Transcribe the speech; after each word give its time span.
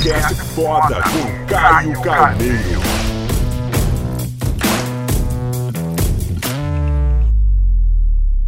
Podcast 0.00 0.34
Foda 0.54 0.96
com 1.02 1.46
Caio 1.46 2.00
Carneiro. 2.00 2.80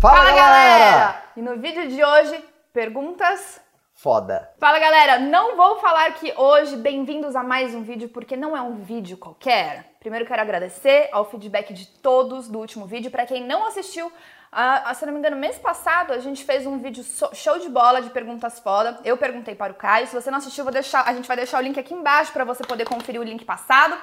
Fala, 0.00 0.16
Fala, 0.16 0.32
galera! 0.32 0.38
galera! 0.38 1.22
E 1.36 1.42
no 1.42 1.58
vídeo 1.60 1.86
de 1.88 2.02
hoje, 2.02 2.42
perguntas. 2.72 3.61
Foda. 4.02 4.50
Fala 4.58 4.80
galera, 4.80 5.20
não 5.20 5.56
vou 5.56 5.78
falar 5.78 6.14
que 6.14 6.34
hoje 6.36 6.74
bem-vindos 6.74 7.36
a 7.36 7.42
mais 7.44 7.72
um 7.72 7.84
vídeo 7.84 8.08
porque 8.08 8.36
não 8.36 8.56
é 8.56 8.60
um 8.60 8.74
vídeo 8.74 9.16
qualquer. 9.16 9.92
Primeiro 10.00 10.26
quero 10.26 10.42
agradecer 10.42 11.08
ao 11.12 11.24
feedback 11.24 11.72
de 11.72 11.86
todos 11.86 12.48
do 12.48 12.58
último 12.58 12.84
vídeo. 12.84 13.12
Para 13.12 13.24
quem 13.24 13.46
não 13.46 13.64
assistiu, 13.64 14.08
uh, 14.08 14.94
se 14.96 15.06
não 15.06 15.12
me 15.12 15.20
engano, 15.20 15.36
mês 15.36 15.56
passado 15.56 16.12
a 16.12 16.18
gente 16.18 16.44
fez 16.44 16.66
um 16.66 16.78
vídeo 16.78 17.04
show 17.32 17.60
de 17.60 17.68
bola 17.68 18.02
de 18.02 18.10
perguntas 18.10 18.58
foda. 18.58 18.98
Eu 19.04 19.16
perguntei 19.16 19.54
para 19.54 19.72
o 19.72 19.76
Caio. 19.76 20.08
Se 20.08 20.14
você 20.16 20.32
não 20.32 20.38
assistiu, 20.38 20.68
deixar, 20.72 21.08
a 21.08 21.14
gente 21.14 21.28
vai 21.28 21.36
deixar 21.36 21.60
o 21.60 21.62
link 21.62 21.78
aqui 21.78 21.94
embaixo 21.94 22.32
para 22.32 22.44
você 22.44 22.64
poder 22.64 22.84
conferir 22.84 23.20
o 23.20 23.24
link 23.24 23.44
passado. 23.44 23.96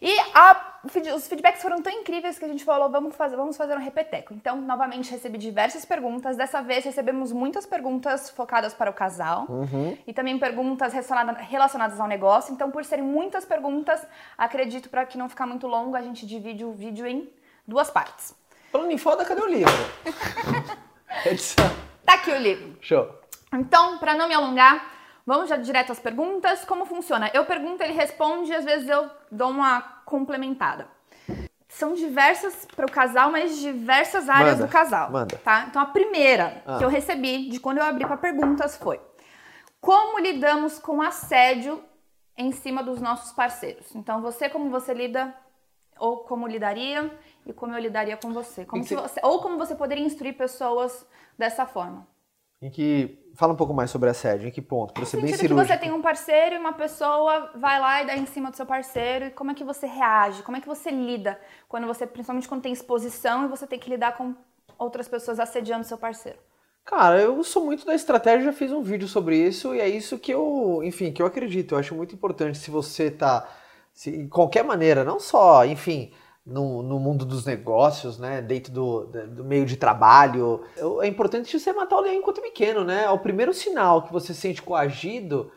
E 0.00 0.18
a, 0.34 0.78
os 1.14 1.26
feedbacks 1.28 1.62
foram 1.62 1.80
tão 1.82 1.92
incríveis 1.92 2.38
que 2.38 2.44
a 2.44 2.48
gente 2.48 2.64
falou, 2.64 2.90
vamos 2.90 3.14
fazer, 3.14 3.36
vamos 3.36 3.56
fazer 3.56 3.74
um 3.76 3.80
repeteco. 3.80 4.34
Então, 4.34 4.60
novamente, 4.60 5.10
recebi 5.10 5.38
diversas 5.38 5.84
perguntas. 5.84 6.36
Dessa 6.36 6.60
vez, 6.62 6.84
recebemos 6.84 7.32
muitas 7.32 7.66
perguntas 7.66 8.30
focadas 8.30 8.74
para 8.74 8.90
o 8.90 8.94
casal. 8.94 9.46
Uhum. 9.48 9.96
E 10.06 10.12
também 10.12 10.38
perguntas 10.38 10.92
relacionadas 10.92 12.00
ao 12.00 12.08
negócio. 12.08 12.52
Então, 12.52 12.70
por 12.70 12.84
serem 12.84 13.04
muitas 13.04 13.44
perguntas, 13.44 14.04
acredito, 14.36 14.88
para 14.88 15.04
que 15.06 15.16
não 15.16 15.28
ficar 15.28 15.46
muito 15.46 15.66
longo, 15.66 15.96
a 15.96 16.02
gente 16.02 16.26
divide 16.26 16.64
o 16.64 16.72
vídeo 16.72 17.06
em 17.06 17.28
duas 17.66 17.90
partes. 17.90 18.34
Falando 18.70 18.90
em 18.90 18.98
foda, 18.98 19.24
cadê 19.24 19.40
o 19.40 19.46
livro? 19.46 19.72
Edição. 21.24 21.64
Tá 22.04 22.14
aqui 22.14 22.30
o 22.30 22.38
livro. 22.38 22.76
Show. 22.80 23.08
Então, 23.52 23.98
para 23.98 24.14
não 24.14 24.26
me 24.26 24.34
alongar, 24.34 24.93
Vamos 25.26 25.48
já 25.48 25.56
direto 25.56 25.90
às 25.92 25.98
perguntas. 25.98 26.64
Como 26.64 26.84
funciona? 26.84 27.30
Eu 27.32 27.44
pergunto, 27.46 27.82
ele 27.82 27.92
responde 27.94 28.50
e 28.50 28.54
às 28.54 28.64
vezes 28.64 28.88
eu 28.88 29.08
dou 29.30 29.50
uma 29.50 29.80
complementada. 30.04 30.86
São 31.68 31.94
diversas 31.94 32.66
para 32.76 32.86
o 32.86 32.90
casal, 32.90 33.30
mas 33.32 33.58
diversas 33.58 34.28
áreas 34.28 34.54
Manda, 34.58 34.66
do 34.66 34.70
casal. 34.72 35.10
manda. 35.10 35.36
Tá? 35.38 35.64
Então 35.68 35.82
a 35.82 35.86
primeira 35.86 36.62
Ah. 36.66 36.78
que 36.78 36.84
eu 36.84 36.88
recebi 36.88 37.48
de 37.48 37.58
quando 37.58 37.78
eu 37.78 37.84
abri 37.84 38.06
para 38.06 38.16
perguntas 38.16 38.76
foi: 38.76 39.00
Como 39.80 40.18
lidamos 40.18 40.78
com 40.78 41.02
assédio 41.02 41.82
em 42.36 42.52
cima 42.52 42.82
dos 42.82 43.00
nossos 43.00 43.32
parceiros? 43.32 43.94
Então 43.94 44.20
você 44.22 44.48
como 44.48 44.70
você 44.70 44.94
lida 44.94 45.34
ou 45.98 46.18
como 46.18 46.46
lidaria 46.46 47.10
e 47.46 47.52
como 47.52 47.72
eu 47.74 47.78
lidaria 47.80 48.16
com 48.16 48.32
você? 48.32 48.64
Como 48.64 48.84
que- 48.84 48.94
você- 48.94 49.20
ou 49.22 49.40
como 49.42 49.58
você 49.58 49.74
poderia 49.74 50.04
instruir 50.04 50.36
pessoas 50.36 51.06
dessa 51.36 51.66
forma? 51.66 52.06
Em 52.64 52.70
que. 52.70 53.20
Fala 53.34 53.52
um 53.52 53.56
pouco 53.56 53.74
mais 53.74 53.90
sobre 53.90 54.08
assédio, 54.08 54.46
em 54.46 54.50
que 54.52 54.62
ponto? 54.62 54.94
Pra 54.94 55.04
ser 55.04 55.16
bem 55.16 55.26
sentido 55.26 55.40
que 55.40 55.48
cirúrgico. 55.48 55.74
você 55.74 55.76
tem 55.76 55.92
um 55.92 56.00
parceiro 56.00 56.54
e 56.54 56.58
uma 56.58 56.72
pessoa 56.72 57.50
vai 57.56 57.80
lá 57.80 58.00
e 58.00 58.06
dá 58.06 58.16
em 58.16 58.26
cima 58.26 58.48
do 58.48 58.56
seu 58.56 58.64
parceiro. 58.64 59.24
E 59.26 59.30
como 59.30 59.50
é 59.50 59.54
que 59.54 59.64
você 59.64 59.88
reage? 59.88 60.42
Como 60.44 60.56
é 60.56 60.60
que 60.60 60.68
você 60.68 60.88
lida 60.88 61.38
quando 61.68 61.84
você, 61.84 62.06
principalmente 62.06 62.48
quando 62.48 62.62
tem 62.62 62.72
exposição 62.72 63.44
e 63.44 63.48
você 63.48 63.66
tem 63.66 63.76
que 63.76 63.90
lidar 63.90 64.16
com 64.16 64.36
outras 64.78 65.08
pessoas 65.08 65.40
assediando 65.40 65.84
seu 65.84 65.98
parceiro? 65.98 66.38
Cara, 66.84 67.20
eu 67.20 67.42
sou 67.42 67.64
muito 67.64 67.84
da 67.84 67.94
estratégia, 67.94 68.44
já 68.44 68.52
fiz 68.52 68.70
um 68.70 68.82
vídeo 68.82 69.08
sobre 69.08 69.36
isso 69.36 69.74
e 69.74 69.80
é 69.80 69.88
isso 69.88 70.16
que 70.16 70.32
eu, 70.32 70.80
enfim, 70.84 71.12
que 71.12 71.20
eu 71.20 71.26
acredito. 71.26 71.74
Eu 71.74 71.78
acho 71.80 71.94
muito 71.94 72.14
importante 72.14 72.56
se 72.56 72.70
você 72.70 73.10
tá, 73.10 73.48
se, 73.92 74.12
de 74.12 74.28
qualquer 74.28 74.62
maneira, 74.62 75.02
não 75.02 75.18
só, 75.18 75.66
enfim, 75.66 76.12
no, 76.46 76.82
no 76.82 76.98
mundo 76.98 77.24
dos 77.24 77.44
negócios, 77.44 78.18
né, 78.18 78.42
dentro 78.42 78.72
do, 78.72 79.06
do 79.06 79.44
meio 79.44 79.64
de 79.64 79.76
trabalho, 79.76 80.62
é 81.00 81.06
importante 81.06 81.58
você 81.58 81.72
matar 81.72 81.96
o 81.96 82.00
leão 82.00 82.14
enquanto 82.14 82.42
pequeno, 82.42 82.84
né? 82.84 83.08
O 83.08 83.18
primeiro 83.18 83.54
sinal 83.54 84.02
que 84.02 84.12
você 84.12 84.34
se 84.34 84.40
sente 84.40 84.60
coagido, 84.60 85.50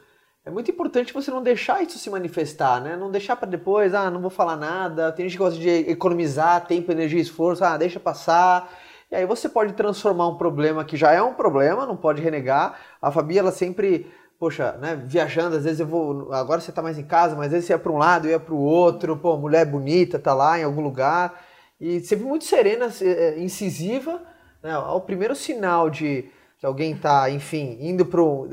é 0.48 0.50
muito 0.50 0.72
importante 0.72 1.14
você 1.14 1.30
não 1.30 1.44
deixar 1.44 1.84
isso 1.84 2.00
se 2.00 2.10
manifestar, 2.10 2.80
né? 2.80 2.96
Não 2.96 3.12
deixar 3.12 3.36
para 3.36 3.50
depois, 3.50 3.94
ah, 3.94 4.10
não 4.10 4.22
vou 4.22 4.30
falar 4.30 4.56
nada. 4.56 5.12
Tem 5.12 5.26
gente 5.26 5.38
que 5.38 5.44
gosta 5.44 5.60
de 5.60 5.70
economizar 5.70 6.66
tempo, 6.66 6.90
energia 6.90 7.20
e 7.20 7.22
esforço, 7.22 7.66
ah, 7.66 7.76
deixa 7.76 8.00
passar. 8.00 8.72
E 9.12 9.16
aí 9.18 9.26
você 9.26 9.50
pode 9.50 9.74
transformar 9.74 10.30
um 10.30 10.38
problema 10.38 10.86
que 10.86 10.96
já 10.96 11.12
é 11.12 11.22
um 11.22 11.34
problema, 11.34 11.86
não 11.86 11.98
pode 11.98 12.22
renegar. 12.22 12.80
A 13.02 13.12
Fabi, 13.12 13.38
ela 13.38 13.52
sempre, 13.52 14.10
poxa, 14.40 14.74
né, 14.74 14.96
viajando, 14.96 15.56
às 15.56 15.64
vezes 15.64 15.80
eu 15.80 15.88
vou, 15.88 16.32
agora 16.34 16.62
você 16.62 16.72
tá 16.72 16.82
mais 16.82 16.98
em 16.98 17.04
casa, 17.04 17.36
mas 17.36 17.48
às 17.48 17.52
vezes 17.54 17.66
você 17.68 17.74
ia 17.74 17.80
para 17.80 17.92
um 17.92 17.98
lado, 17.98 18.28
eu 18.28 18.32
ia 18.32 18.40
para 18.40 18.54
o 18.54 18.60
outro, 18.62 19.18
pô, 19.18 19.36
mulher 19.38 19.66
bonita, 19.66 20.20
tá 20.20 20.34
lá 20.34 20.60
em 20.60 20.64
algum 20.64 20.82
lugar. 20.82 21.44
E 21.80 22.00
sempre 22.02 22.26
muito 22.26 22.46
serena, 22.46 22.88
eh, 23.02 23.36
incisiva, 23.40 24.22
né? 24.64 24.78
O 24.78 25.00
primeiro 25.02 25.36
sinal 25.36 25.90
de 25.90 26.30
que 26.60 26.66
alguém 26.66 26.98
tá, 26.98 27.30
enfim, 27.30 27.78
indo 27.80 28.04
pro 28.04 28.50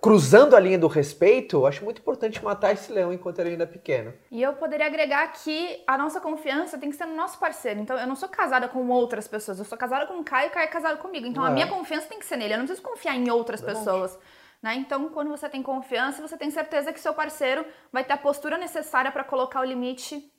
cruzando 0.00 0.54
a 0.54 0.60
linha 0.60 0.78
do 0.78 0.86
respeito, 0.86 1.56
eu 1.56 1.66
acho 1.66 1.82
muito 1.84 2.00
importante 2.00 2.42
matar 2.44 2.72
esse 2.72 2.92
leão 2.92 3.12
enquanto 3.12 3.40
ele 3.40 3.50
ainda 3.50 3.64
é 3.64 3.66
pequeno. 3.66 4.12
E 4.30 4.40
eu 4.40 4.52
poderia 4.52 4.86
agregar 4.86 5.26
que 5.32 5.82
a 5.84 5.98
nossa 5.98 6.20
confiança 6.20 6.78
tem 6.78 6.88
que 6.88 6.94
ser 6.96 7.06
no 7.06 7.16
nosso 7.16 7.36
parceiro. 7.40 7.80
Então, 7.80 7.98
eu 7.98 8.06
não 8.06 8.14
sou 8.14 8.28
casada 8.28 8.68
com 8.68 8.88
outras 8.90 9.26
pessoas. 9.26 9.58
Eu 9.58 9.64
sou 9.64 9.76
casada 9.76 10.06
com 10.06 10.20
o 10.20 10.24
Caio 10.24 10.46
e 10.46 10.50
o 10.50 10.52
Caio 10.52 10.64
é 10.66 10.68
casado 10.68 10.98
comigo. 10.98 11.26
Então, 11.26 11.42
a 11.42 11.50
É. 11.50 11.52
minha 11.52 11.66
confiança 11.66 12.06
tem 12.06 12.20
que 12.20 12.26
ser 12.26 12.36
nele. 12.36 12.54
Eu 12.54 12.58
não 12.58 12.66
preciso 12.66 12.86
confiar 12.88 13.16
em 13.16 13.28
outras 13.28 13.60
pessoas. 13.60 14.16
Né? 14.62 14.74
Então, 14.74 15.08
quando 15.10 15.28
você 15.28 15.48
tem 15.48 15.62
confiança, 15.62 16.20
você 16.20 16.36
tem 16.36 16.50
certeza 16.50 16.92
que 16.92 17.00
seu 17.00 17.14
parceiro 17.14 17.64
vai 17.92 18.04
ter 18.04 18.12
a 18.12 18.18
postura 18.18 18.58
necessária 18.58 19.10
para 19.12 19.24
colocar 19.24 19.60
o 19.60 19.64
limite 19.64 20.32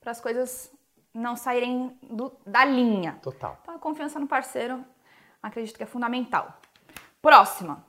para 0.00 0.10
as 0.10 0.20
coisas 0.20 0.70
não 1.14 1.36
saírem 1.36 1.96
do- 2.02 2.36
da 2.46 2.64
linha. 2.64 3.18
Total. 3.22 3.58
Então, 3.62 3.74
a 3.74 3.78
confiança 3.78 4.18
no 4.18 4.26
parceiro, 4.26 4.84
acredito 5.42 5.76
que 5.76 5.82
é 5.82 5.86
fundamental. 5.86 6.58
Próxima. 7.20 7.84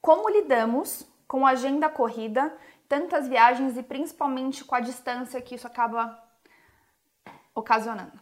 Como 0.00 0.28
lidamos 0.28 1.06
com 1.26 1.46
a 1.46 1.50
agenda 1.50 1.88
corrida, 1.88 2.54
tantas 2.88 3.26
viagens 3.26 3.76
e 3.78 3.82
principalmente 3.82 4.64
com 4.64 4.74
a 4.74 4.80
distância 4.80 5.40
que 5.40 5.54
isso 5.54 5.66
acaba 5.66 6.22
ocasionando? 7.54 8.12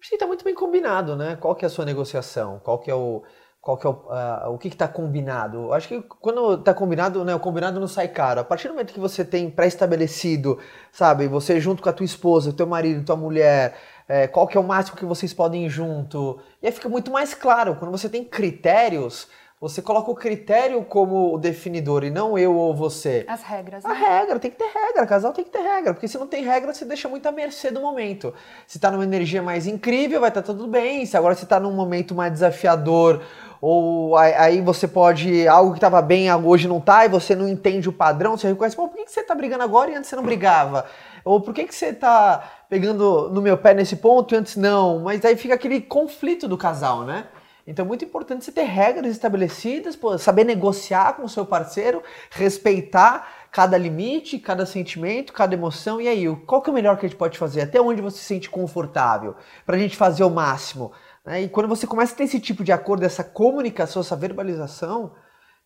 Acho 0.00 0.10
que 0.10 0.18
tá 0.18 0.26
muito 0.26 0.44
bem 0.44 0.54
combinado, 0.54 1.16
né? 1.16 1.36
Qual 1.36 1.54
que 1.56 1.64
é 1.64 1.66
a 1.66 1.70
sua 1.70 1.84
negociação? 1.84 2.60
Qual 2.60 2.78
que 2.78 2.90
é 2.90 2.94
o 2.94 3.24
qual 3.66 3.76
que 3.76 3.84
é 3.84 3.90
o, 3.90 3.98
ah, 4.10 4.46
o 4.48 4.58
que 4.58 4.70
que 4.70 4.76
tá 4.76 4.86
combinado? 4.86 5.72
Acho 5.72 5.88
que 5.88 6.00
quando 6.00 6.56
tá 6.58 6.72
combinado, 6.72 7.24
né, 7.24 7.34
o 7.34 7.40
combinado 7.40 7.80
não 7.80 7.88
sai 7.88 8.06
caro. 8.06 8.38
A 8.38 8.44
partir 8.44 8.68
do 8.68 8.74
momento 8.74 8.94
que 8.94 9.00
você 9.00 9.24
tem 9.24 9.50
pré-estabelecido, 9.50 10.60
sabe, 10.92 11.26
você 11.26 11.58
junto 11.58 11.82
com 11.82 11.88
a 11.88 11.92
tua 11.92 12.06
esposa, 12.06 12.52
teu 12.52 12.64
marido, 12.64 13.04
tua 13.04 13.16
mulher, 13.16 13.76
é, 14.08 14.28
qual 14.28 14.46
que 14.46 14.56
é 14.56 14.60
o 14.60 14.62
máximo 14.62 14.96
que 14.96 15.04
vocês 15.04 15.34
podem 15.34 15.66
ir 15.66 15.68
junto, 15.68 16.38
e 16.62 16.66
aí 16.68 16.72
fica 16.72 16.88
muito 16.88 17.10
mais 17.10 17.34
claro. 17.34 17.74
Quando 17.74 17.90
você 17.90 18.08
tem 18.08 18.22
critérios, 18.22 19.26
você 19.58 19.80
coloca 19.80 20.10
o 20.10 20.14
critério 20.14 20.84
como 20.84 21.34
o 21.34 21.38
definidor 21.38 22.04
e 22.04 22.10
não 22.10 22.36
eu 22.38 22.54
ou 22.54 22.74
você. 22.74 23.24
As 23.26 23.42
regras, 23.42 23.84
A 23.86 23.88
né? 23.88 23.94
regra, 23.94 24.38
tem 24.38 24.50
que 24.50 24.56
ter 24.58 24.68
regra, 24.70 25.06
casal 25.06 25.32
tem 25.32 25.44
que 25.44 25.50
ter 25.50 25.62
regra, 25.62 25.94
porque 25.94 26.06
se 26.06 26.18
não 26.18 26.26
tem 26.26 26.44
regra, 26.44 26.74
você 26.74 26.84
deixa 26.84 27.08
muito 27.08 27.26
à 27.26 27.32
mercê 27.32 27.70
do 27.70 27.80
momento. 27.80 28.34
Se 28.66 28.78
tá 28.78 28.90
numa 28.90 29.04
energia 29.04 29.42
mais 29.42 29.66
incrível, 29.66 30.20
vai 30.20 30.28
estar 30.28 30.42
tudo 30.42 30.66
bem. 30.66 31.06
Se 31.06 31.16
agora 31.16 31.34
você 31.34 31.46
tá 31.46 31.58
num 31.58 31.72
momento 31.72 32.14
mais 32.14 32.32
desafiador, 32.32 33.22
ou 33.58 34.14
aí- 34.18 34.34
aí 34.34 34.60
você 34.60 34.86
pode. 34.86 35.48
Algo 35.48 35.72
que 35.72 35.80
tava 35.80 36.02
bem, 36.02 36.30
hoje 36.34 36.68
não 36.68 36.78
tá, 36.78 37.06
e 37.06 37.08
você 37.08 37.34
não 37.34 37.48
entende 37.48 37.88
o 37.88 37.92
padrão, 37.92 38.36
você 38.36 38.48
reconhece, 38.48 38.76
pô, 38.76 38.86
por 38.88 38.96
que, 38.98 39.04
que 39.06 39.10
você 39.12 39.22
tá 39.22 39.34
brigando 39.34 39.62
agora 39.62 39.90
e 39.90 39.94
antes 39.94 40.10
você 40.10 40.16
não 40.16 40.22
brigava? 40.22 40.84
Ou 41.24 41.40
por 41.40 41.54
que, 41.54 41.64
que 41.64 41.74
você 41.74 41.94
tá 41.94 42.44
pegando 42.68 43.30
no 43.30 43.40
meu 43.40 43.56
pé 43.56 43.72
nesse 43.72 43.96
ponto 43.96 44.34
e 44.34 44.38
antes 44.38 44.54
não? 44.56 45.00
Mas 45.00 45.24
aí 45.24 45.34
fica 45.34 45.54
aquele 45.54 45.80
conflito 45.80 46.46
do 46.46 46.58
casal, 46.58 47.04
né? 47.04 47.24
Então 47.66 47.84
é 47.84 47.88
muito 47.88 48.04
importante 48.04 48.44
você 48.44 48.52
ter 48.52 48.62
regras 48.62 49.10
estabelecidas, 49.10 49.98
saber 50.20 50.44
negociar 50.44 51.14
com 51.14 51.24
o 51.24 51.28
seu 51.28 51.44
parceiro, 51.44 52.02
respeitar 52.30 53.28
cada 53.50 53.76
limite, 53.76 54.38
cada 54.38 54.64
sentimento, 54.66 55.32
cada 55.32 55.54
emoção. 55.54 56.00
E 56.00 56.06
aí, 56.08 56.24
qual 56.46 56.62
que 56.62 56.68
é 56.70 56.72
o 56.72 56.74
melhor 56.74 56.96
que 56.98 57.06
a 57.06 57.08
gente 57.08 57.18
pode 57.18 57.38
fazer? 57.38 57.62
Até 57.62 57.80
onde 57.80 58.00
você 58.02 58.18
se 58.18 58.24
sente 58.24 58.48
confortável? 58.50 59.34
Pra 59.64 59.78
gente 59.78 59.96
fazer 59.96 60.22
o 60.24 60.30
máximo. 60.30 60.92
né? 61.24 61.42
E 61.42 61.48
quando 61.48 61.68
você 61.68 61.86
começa 61.86 62.12
a 62.14 62.16
ter 62.16 62.24
esse 62.24 62.38
tipo 62.38 62.62
de 62.62 62.70
acordo, 62.70 63.04
essa 63.04 63.24
comunicação, 63.24 64.00
essa 64.00 64.14
verbalização, 64.14 65.12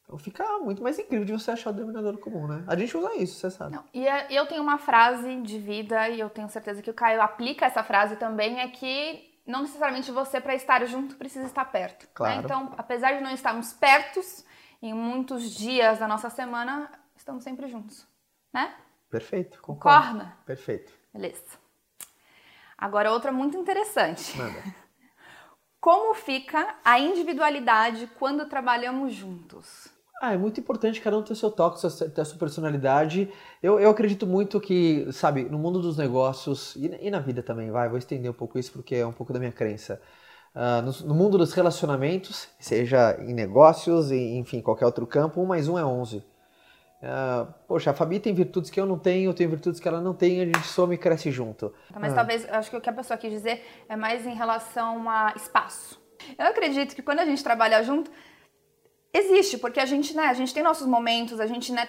então 0.04 0.16
fica 0.18 0.44
muito 0.60 0.82
mais 0.82 0.98
incrível 0.98 1.24
de 1.26 1.32
você 1.32 1.50
achar 1.50 1.70
o 1.70 1.72
denominador 1.72 2.16
comum, 2.18 2.46
né? 2.46 2.64
A 2.66 2.74
gente 2.76 2.96
usa 2.96 3.14
isso, 3.16 3.38
você 3.38 3.50
sabe. 3.50 3.74
Não, 3.76 3.84
E 3.92 4.06
é- 4.08 4.26
eu 4.30 4.46
tenho 4.46 4.62
uma 4.62 4.78
frase 4.78 5.36
de 5.42 5.58
vida, 5.58 6.08
e 6.08 6.18
eu 6.18 6.30
tenho 6.30 6.48
certeza 6.48 6.80
que 6.82 6.90
o 6.90 6.94
Caio 6.94 7.20
aplica 7.20 7.66
essa 7.66 7.82
frase 7.84 8.16
também, 8.16 8.58
é 8.60 8.68
que 8.68 9.29
não 9.50 9.62
necessariamente 9.62 10.10
você, 10.10 10.40
para 10.40 10.54
estar 10.54 10.84
junto, 10.86 11.16
precisa 11.16 11.44
estar 11.44 11.64
perto. 11.66 12.04
né? 12.04 12.10
Claro. 12.14 12.44
Então, 12.44 12.74
apesar 12.78 13.12
de 13.12 13.20
não 13.22 13.30
estarmos 13.30 13.72
pertos, 13.72 14.44
em 14.80 14.94
muitos 14.94 15.50
dias 15.50 15.98
da 15.98 16.08
nossa 16.08 16.30
semana, 16.30 16.90
estamos 17.14 17.44
sempre 17.44 17.68
juntos. 17.68 18.06
Né? 18.52 18.74
Perfeito, 19.10 19.60
concordo. 19.60 20.08
Concorda? 20.08 20.36
Perfeito. 20.46 20.92
Beleza. 21.12 21.58
Agora, 22.78 23.12
outra 23.12 23.30
muito 23.30 23.56
interessante. 23.58 24.38
Manda. 24.38 24.62
Como 25.80 26.14
fica 26.14 26.76
a 26.84 26.98
individualidade 26.98 28.06
quando 28.18 28.48
trabalhamos 28.48 29.12
juntos? 29.12 29.88
Ah, 30.20 30.34
é 30.34 30.36
muito 30.36 30.60
importante 30.60 31.00
cada 31.00 31.16
um 31.16 31.22
ter 31.22 31.34
seu 31.34 31.50
toque, 31.50 31.80
ter 31.80 32.24
sua 32.26 32.38
personalidade. 32.38 33.32
Eu, 33.62 33.80
eu 33.80 33.88
acredito 33.88 34.26
muito 34.26 34.60
que, 34.60 35.10
sabe, 35.12 35.44
no 35.44 35.58
mundo 35.58 35.80
dos 35.80 35.96
negócios 35.96 36.76
e, 36.76 36.94
e 37.00 37.10
na 37.10 37.20
vida 37.20 37.42
também, 37.42 37.70
vai, 37.70 37.88
vou 37.88 37.96
estender 37.96 38.30
um 38.30 38.34
pouco 38.34 38.58
isso 38.58 38.70
porque 38.70 38.96
é 38.96 39.06
um 39.06 39.12
pouco 39.12 39.32
da 39.32 39.38
minha 39.38 39.50
crença. 39.50 39.98
Ah, 40.54 40.82
no, 40.82 40.92
no 41.06 41.14
mundo 41.14 41.38
dos 41.38 41.54
relacionamentos, 41.54 42.48
seja 42.58 43.16
em 43.20 43.32
negócios, 43.32 44.10
e, 44.10 44.36
enfim, 44.36 44.60
qualquer 44.60 44.84
outro 44.84 45.06
campo, 45.06 45.40
um 45.40 45.46
mais 45.46 45.68
um 45.68 45.78
é 45.78 45.84
11. 45.84 46.18
Uh, 46.18 47.50
poxa, 47.66 47.92
a 47.92 47.94
Fabi 47.94 48.20
tem 48.20 48.34
virtudes 48.34 48.68
que 48.68 48.78
eu 48.78 48.84
não 48.84 48.98
tenho, 48.98 49.30
eu 49.30 49.34
tenho 49.34 49.48
virtudes 49.48 49.80
que 49.80 49.88
ela 49.88 50.02
não 50.02 50.12
tem, 50.12 50.42
a 50.42 50.44
gente 50.44 50.66
soma 50.66 50.92
e 50.92 50.98
cresce 50.98 51.30
junto. 51.30 51.72
Mas 51.98 52.12
ah. 52.12 52.16
talvez, 52.16 52.46
acho 52.50 52.68
que 52.68 52.76
o 52.76 52.80
que 52.80 52.90
a 52.90 52.92
pessoa 52.92 53.16
quis 53.16 53.30
dizer 53.30 53.64
é 53.88 53.96
mais 53.96 54.26
em 54.26 54.34
relação 54.34 55.08
a 55.08 55.32
espaço. 55.34 55.98
Eu 56.38 56.46
acredito 56.46 56.94
que 56.94 57.00
quando 57.00 57.20
a 57.20 57.24
gente 57.24 57.42
trabalha 57.42 57.82
junto, 57.82 58.10
existe, 59.12 59.58
porque 59.58 59.80
a 59.80 59.86
gente, 59.86 60.14
né, 60.16 60.24
a 60.24 60.34
gente 60.34 60.52
tem 60.52 60.62
nossos 60.62 60.86
momentos, 60.86 61.40
a 61.40 61.46
gente, 61.46 61.72
né, 61.72 61.88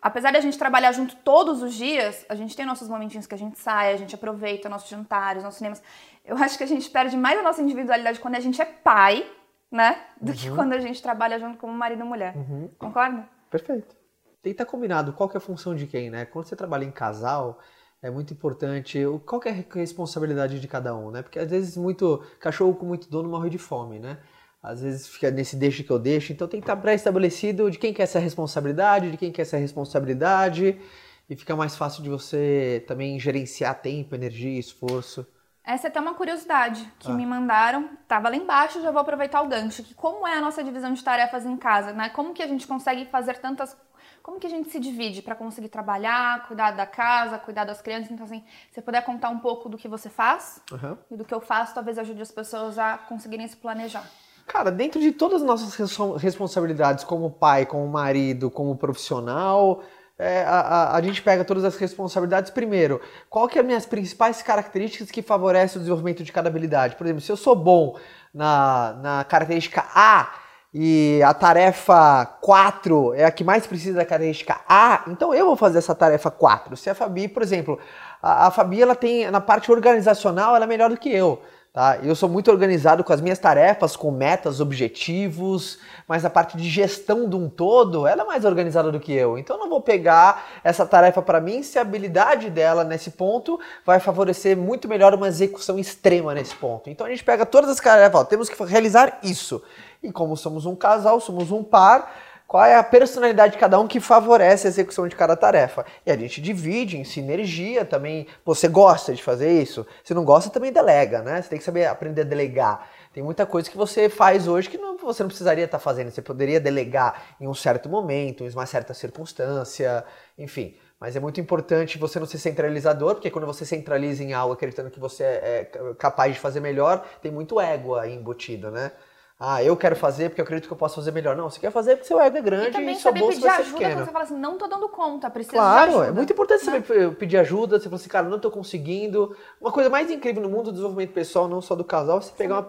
apesar 0.00 0.30
de 0.30 0.36
a 0.36 0.40
gente 0.40 0.58
trabalhar 0.58 0.92
junto 0.92 1.16
todos 1.16 1.62
os 1.62 1.74
dias, 1.74 2.24
a 2.28 2.34
gente 2.34 2.56
tem 2.56 2.66
nossos 2.66 2.88
momentinhos 2.88 3.26
que 3.26 3.34
a 3.34 3.38
gente 3.38 3.58
sai, 3.58 3.92
a 3.92 3.96
gente 3.96 4.14
aproveita 4.14 4.68
nossos 4.68 4.88
jantares, 4.88 5.42
nossos 5.42 5.58
cinemas. 5.58 5.82
Eu 6.24 6.36
acho 6.36 6.56
que 6.56 6.64
a 6.64 6.68
gente 6.68 6.88
perde 6.90 7.16
mais 7.16 7.38
a 7.38 7.42
nossa 7.42 7.62
individualidade 7.62 8.20
quando 8.20 8.36
a 8.36 8.40
gente 8.40 8.60
é 8.60 8.64
pai, 8.64 9.24
né, 9.70 10.04
do 10.20 10.30
uhum. 10.30 10.36
que 10.36 10.50
quando 10.50 10.72
a 10.72 10.80
gente 10.80 11.02
trabalha 11.02 11.38
junto 11.38 11.58
como 11.58 11.72
marido 11.72 12.02
e 12.02 12.04
mulher. 12.04 12.36
Uhum. 12.36 12.70
Concorda? 12.78 13.28
Perfeito 13.50 14.02
tem 14.42 14.52
que 14.52 14.60
estar 14.60 14.66
combinado 14.66 15.12
qual 15.12 15.28
que 15.28 15.36
é 15.36 15.38
a 15.38 15.40
função 15.40 15.74
de 15.74 15.86
quem, 15.86 16.10
né? 16.10 16.24
Quando 16.24 16.46
você 16.46 16.56
trabalha 16.56 16.84
em 16.84 16.90
casal, 16.90 17.60
é 18.02 18.10
muito 18.10 18.32
importante 18.32 19.00
qual 19.24 19.40
que 19.40 19.48
é 19.48 19.52
a 19.52 19.64
responsabilidade 19.74 20.58
de 20.58 20.66
cada 20.66 20.94
um, 20.96 21.12
né? 21.12 21.22
Porque 21.22 21.38
às 21.38 21.48
vezes 21.48 21.76
muito 21.76 22.22
cachorro 22.40 22.74
com 22.74 22.84
muito 22.84 23.08
dono 23.08 23.28
morre 23.28 23.48
de 23.48 23.58
fome, 23.58 24.00
né? 24.00 24.18
Às 24.62 24.80
vezes 24.80 25.08
fica 25.08 25.30
nesse 25.30 25.56
deixa 25.56 25.82
que 25.82 25.90
eu 25.90 25.98
deixo, 25.98 26.32
então 26.32 26.46
tem 26.46 26.60
que 26.60 26.64
estar 26.64 26.76
pré-estabelecido 26.76 27.70
de 27.70 27.78
quem 27.78 27.92
quer 27.92 28.04
essa 28.04 28.20
responsabilidade, 28.20 29.10
de 29.10 29.16
quem 29.16 29.32
quer 29.32 29.42
essa 29.42 29.56
responsabilidade, 29.56 30.80
e 31.28 31.34
fica 31.34 31.56
mais 31.56 31.76
fácil 31.76 32.02
de 32.02 32.08
você 32.08 32.84
também 32.86 33.18
gerenciar 33.18 33.80
tempo, 33.80 34.14
energia, 34.14 34.60
esforço. 34.60 35.26
Essa 35.64 35.86
é 35.86 35.88
até 35.88 36.00
uma 36.00 36.14
curiosidade 36.14 36.88
que 36.98 37.10
ah. 37.10 37.14
me 37.14 37.26
mandaram, 37.26 37.90
tava 38.06 38.28
lá 38.28 38.36
embaixo, 38.36 38.80
já 38.80 38.90
vou 38.90 39.00
aproveitar 39.00 39.42
o 39.42 39.48
gancho, 39.48 39.82
que 39.82 39.94
como 39.94 40.26
é 40.26 40.36
a 40.36 40.40
nossa 40.40 40.62
divisão 40.62 40.92
de 40.92 41.02
tarefas 41.02 41.44
em 41.44 41.56
casa, 41.56 41.92
né? 41.92 42.08
Como 42.10 42.32
que 42.32 42.42
a 42.42 42.46
gente 42.46 42.66
consegue 42.66 43.06
fazer 43.06 43.38
tantas 43.38 43.76
como 44.22 44.38
que 44.38 44.46
a 44.46 44.50
gente 44.50 44.70
se 44.70 44.78
divide 44.78 45.20
para 45.20 45.34
conseguir 45.34 45.68
trabalhar, 45.68 46.46
cuidar 46.46 46.70
da 46.70 46.86
casa, 46.86 47.38
cuidar 47.38 47.64
das 47.64 47.82
crianças? 47.82 48.10
Então, 48.10 48.24
assim, 48.24 48.44
se 48.68 48.74
você 48.74 48.82
puder 48.82 49.04
contar 49.04 49.30
um 49.30 49.40
pouco 49.40 49.68
do 49.68 49.76
que 49.76 49.88
você 49.88 50.08
faz 50.08 50.62
uhum. 50.70 50.96
e 51.10 51.16
do 51.16 51.24
que 51.24 51.34
eu 51.34 51.40
faço, 51.40 51.74
talvez 51.74 51.98
ajude 51.98 52.22
as 52.22 52.30
pessoas 52.30 52.78
a 52.78 52.98
conseguirem 52.98 53.48
se 53.48 53.56
planejar. 53.56 54.08
Cara, 54.46 54.70
dentro 54.70 55.00
de 55.00 55.12
todas 55.12 55.40
as 55.40 55.46
nossas 55.46 55.74
responsabilidades 56.16 57.04
como 57.04 57.30
pai, 57.30 57.64
como 57.64 57.86
marido, 57.86 58.50
como 58.50 58.76
profissional, 58.76 59.82
é, 60.18 60.42
a, 60.42 60.60
a, 60.60 60.96
a, 60.96 61.02
gente 61.02 61.22
pega 61.22 61.44
todas 61.44 61.64
as 61.64 61.76
responsabilidades 61.76 62.50
primeiro. 62.50 63.00
Qual 63.30 63.48
que 63.48 63.58
é 63.58 63.60
as 63.60 63.66
minhas 63.66 63.86
principais 63.86 64.42
características 64.42 65.10
que 65.10 65.22
favorecem 65.22 65.76
o 65.76 65.80
desenvolvimento 65.80 66.22
de 66.22 66.32
cada 66.32 66.48
habilidade? 66.48 66.96
Por 66.96 67.06
exemplo, 67.06 67.22
se 67.22 67.32
eu 67.32 67.36
sou 67.36 67.56
bom 67.56 67.96
na, 68.32 68.92
na 69.02 69.24
característica 69.24 69.84
A, 69.94 70.28
e 70.74 71.22
a 71.22 71.34
tarefa 71.34 72.24
4 72.40 73.12
é 73.14 73.24
a 73.26 73.30
que 73.30 73.44
mais 73.44 73.66
precisa 73.66 73.98
da 73.98 74.06
característica 74.06 74.58
A, 74.66 75.02
então 75.06 75.34
eu 75.34 75.44
vou 75.44 75.56
fazer 75.56 75.78
essa 75.78 75.94
tarefa 75.94 76.30
4. 76.30 76.76
Se 76.78 76.88
a 76.88 76.94
Fabi, 76.94 77.28
por 77.28 77.42
exemplo, 77.42 77.78
a, 78.22 78.46
a 78.46 78.50
Fabi 78.50 78.80
ela 78.80 78.94
tem 78.94 79.30
na 79.30 79.40
parte 79.40 79.70
organizacional, 79.70 80.56
ela 80.56 80.64
é 80.64 80.68
melhor 80.68 80.88
do 80.88 80.96
que 80.96 81.10
eu. 81.12 81.42
Tá? 81.72 82.00
Eu 82.02 82.14
sou 82.14 82.28
muito 82.28 82.50
organizado 82.50 83.02
com 83.02 83.14
as 83.14 83.20
minhas 83.22 83.38
tarefas, 83.38 83.96
com 83.96 84.10
metas, 84.10 84.60
objetivos, 84.60 85.78
mas 86.06 86.22
a 86.22 86.28
parte 86.28 86.54
de 86.54 86.68
gestão 86.68 87.26
de 87.26 87.34
um 87.34 87.48
todo, 87.48 88.06
ela 88.06 88.24
é 88.24 88.26
mais 88.26 88.44
organizada 88.44 88.92
do 88.92 89.00
que 89.00 89.10
eu. 89.10 89.38
Então 89.38 89.56
eu 89.56 89.60
não 89.60 89.70
vou 89.70 89.80
pegar 89.80 90.44
essa 90.62 90.84
tarefa 90.84 91.22
para 91.22 91.40
mim 91.40 91.62
se 91.62 91.78
a 91.78 91.82
habilidade 91.82 92.50
dela 92.50 92.84
nesse 92.84 93.12
ponto 93.12 93.58
vai 93.86 93.98
favorecer 94.00 94.54
muito 94.54 94.86
melhor 94.86 95.14
uma 95.14 95.28
execução 95.28 95.78
extrema 95.78 96.34
nesse 96.34 96.54
ponto. 96.54 96.90
Então 96.90 97.06
a 97.06 97.10
gente 97.10 97.24
pega 97.24 97.46
todas 97.46 97.70
as 97.70 97.80
tarefas, 97.80 98.20
ó, 98.20 98.24
temos 98.24 98.50
que 98.50 98.64
realizar 98.64 99.20
isso. 99.22 99.62
E 100.02 100.12
como 100.12 100.36
somos 100.36 100.66
um 100.66 100.76
casal, 100.76 101.20
somos 101.20 101.50
um 101.50 101.64
par, 101.64 102.12
qual 102.52 102.66
é 102.66 102.76
a 102.76 102.82
personalidade 102.82 103.54
de 103.54 103.58
cada 103.58 103.80
um 103.80 103.88
que 103.88 103.98
favorece 103.98 104.66
a 104.66 104.68
execução 104.68 105.08
de 105.08 105.16
cada 105.16 105.34
tarefa. 105.34 105.86
E 106.04 106.12
a 106.12 106.16
gente 106.18 106.38
divide 106.38 106.98
em 106.98 107.02
sinergia 107.02 107.82
também. 107.82 108.26
Você 108.44 108.68
gosta 108.68 109.14
de 109.14 109.22
fazer 109.22 109.50
isso? 109.50 109.86
Se 110.04 110.12
não 110.12 110.22
gosta, 110.22 110.50
também 110.50 110.70
delega, 110.70 111.22
né? 111.22 111.40
Você 111.40 111.48
tem 111.48 111.58
que 111.58 111.64
saber 111.64 111.86
aprender 111.86 112.20
a 112.20 112.24
delegar. 112.24 112.90
Tem 113.10 113.22
muita 113.22 113.46
coisa 113.46 113.70
que 113.70 113.76
você 113.78 114.10
faz 114.10 114.46
hoje 114.46 114.68
que 114.68 114.76
não, 114.76 114.98
você 114.98 115.22
não 115.22 115.28
precisaria 115.28 115.64
estar 115.64 115.78
fazendo. 115.78 116.10
Você 116.10 116.20
poderia 116.20 116.60
delegar 116.60 117.36
em 117.40 117.48
um 117.48 117.54
certo 117.54 117.88
momento, 117.88 118.44
em 118.44 118.50
uma 118.50 118.66
certa 118.66 118.92
circunstância, 118.92 120.04
enfim. 120.36 120.76
Mas 121.00 121.16
é 121.16 121.20
muito 121.20 121.40
importante 121.40 121.96
você 121.96 122.20
não 122.20 122.26
ser 122.26 122.36
centralizador, 122.36 123.14
porque 123.14 123.30
quando 123.30 123.46
você 123.46 123.64
centraliza 123.64 124.22
em 124.22 124.34
algo 124.34 124.52
acreditando 124.52 124.90
que 124.90 125.00
você 125.00 125.24
é 125.24 125.70
capaz 125.98 126.34
de 126.34 126.38
fazer 126.38 126.60
melhor, 126.60 127.02
tem 127.22 127.32
muito 127.32 127.58
ego 127.58 127.94
aí 127.94 128.14
embutido, 128.14 128.70
né? 128.70 128.92
Ah, 129.38 129.62
eu 129.62 129.76
quero 129.76 129.96
fazer 129.96 130.28
porque 130.28 130.40
eu 130.40 130.44
acredito 130.44 130.68
que 130.68 130.72
eu 130.72 130.78
posso 130.78 130.94
fazer 130.94 131.10
melhor. 131.10 131.34
Não, 131.34 131.50
você 131.50 131.58
quer 131.58 131.72
fazer 131.72 131.96
porque 131.96 132.06
seu 132.06 132.20
ego 132.20 132.36
é 132.36 132.42
grande 132.42 132.68
e, 132.68 132.72
também 132.72 132.94
e 132.94 132.98
seu 132.98 133.12
bolso 133.12 133.40
vai 133.40 133.56
ser 133.56 133.62
ajuda. 133.62 133.78
Quando 133.78 134.04
você 134.04 134.12
fala 134.12 134.24
assim, 134.24 134.38
não 134.38 134.56
tô 134.56 134.66
dando 134.68 134.88
conta, 134.88 135.28
preciso 135.30 135.56
claro, 135.56 136.02
é 136.02 136.12
muito 136.12 136.32
importante 136.32 136.64
né? 136.66 136.80
você 136.80 137.10
pedir 137.10 137.38
ajuda. 137.38 137.78
Você 137.78 137.84
fala 137.84 137.96
assim, 137.96 138.08
cara, 138.08 138.28
não 138.28 138.38
tô 138.38 138.50
conseguindo. 138.50 139.36
Uma 139.60 139.72
coisa 139.72 139.90
mais 139.90 140.10
incrível 140.10 140.42
no 140.42 140.48
mundo 140.48 140.66
do 140.66 140.72
desenvolvimento 140.72 141.12
pessoal, 141.12 141.48
não 141.48 141.60
só 141.60 141.74
do 141.74 141.84
casal, 141.84 142.18
é 142.18 142.20
você 142.20 142.32
pegar, 142.32 142.60
uma, 142.60 142.68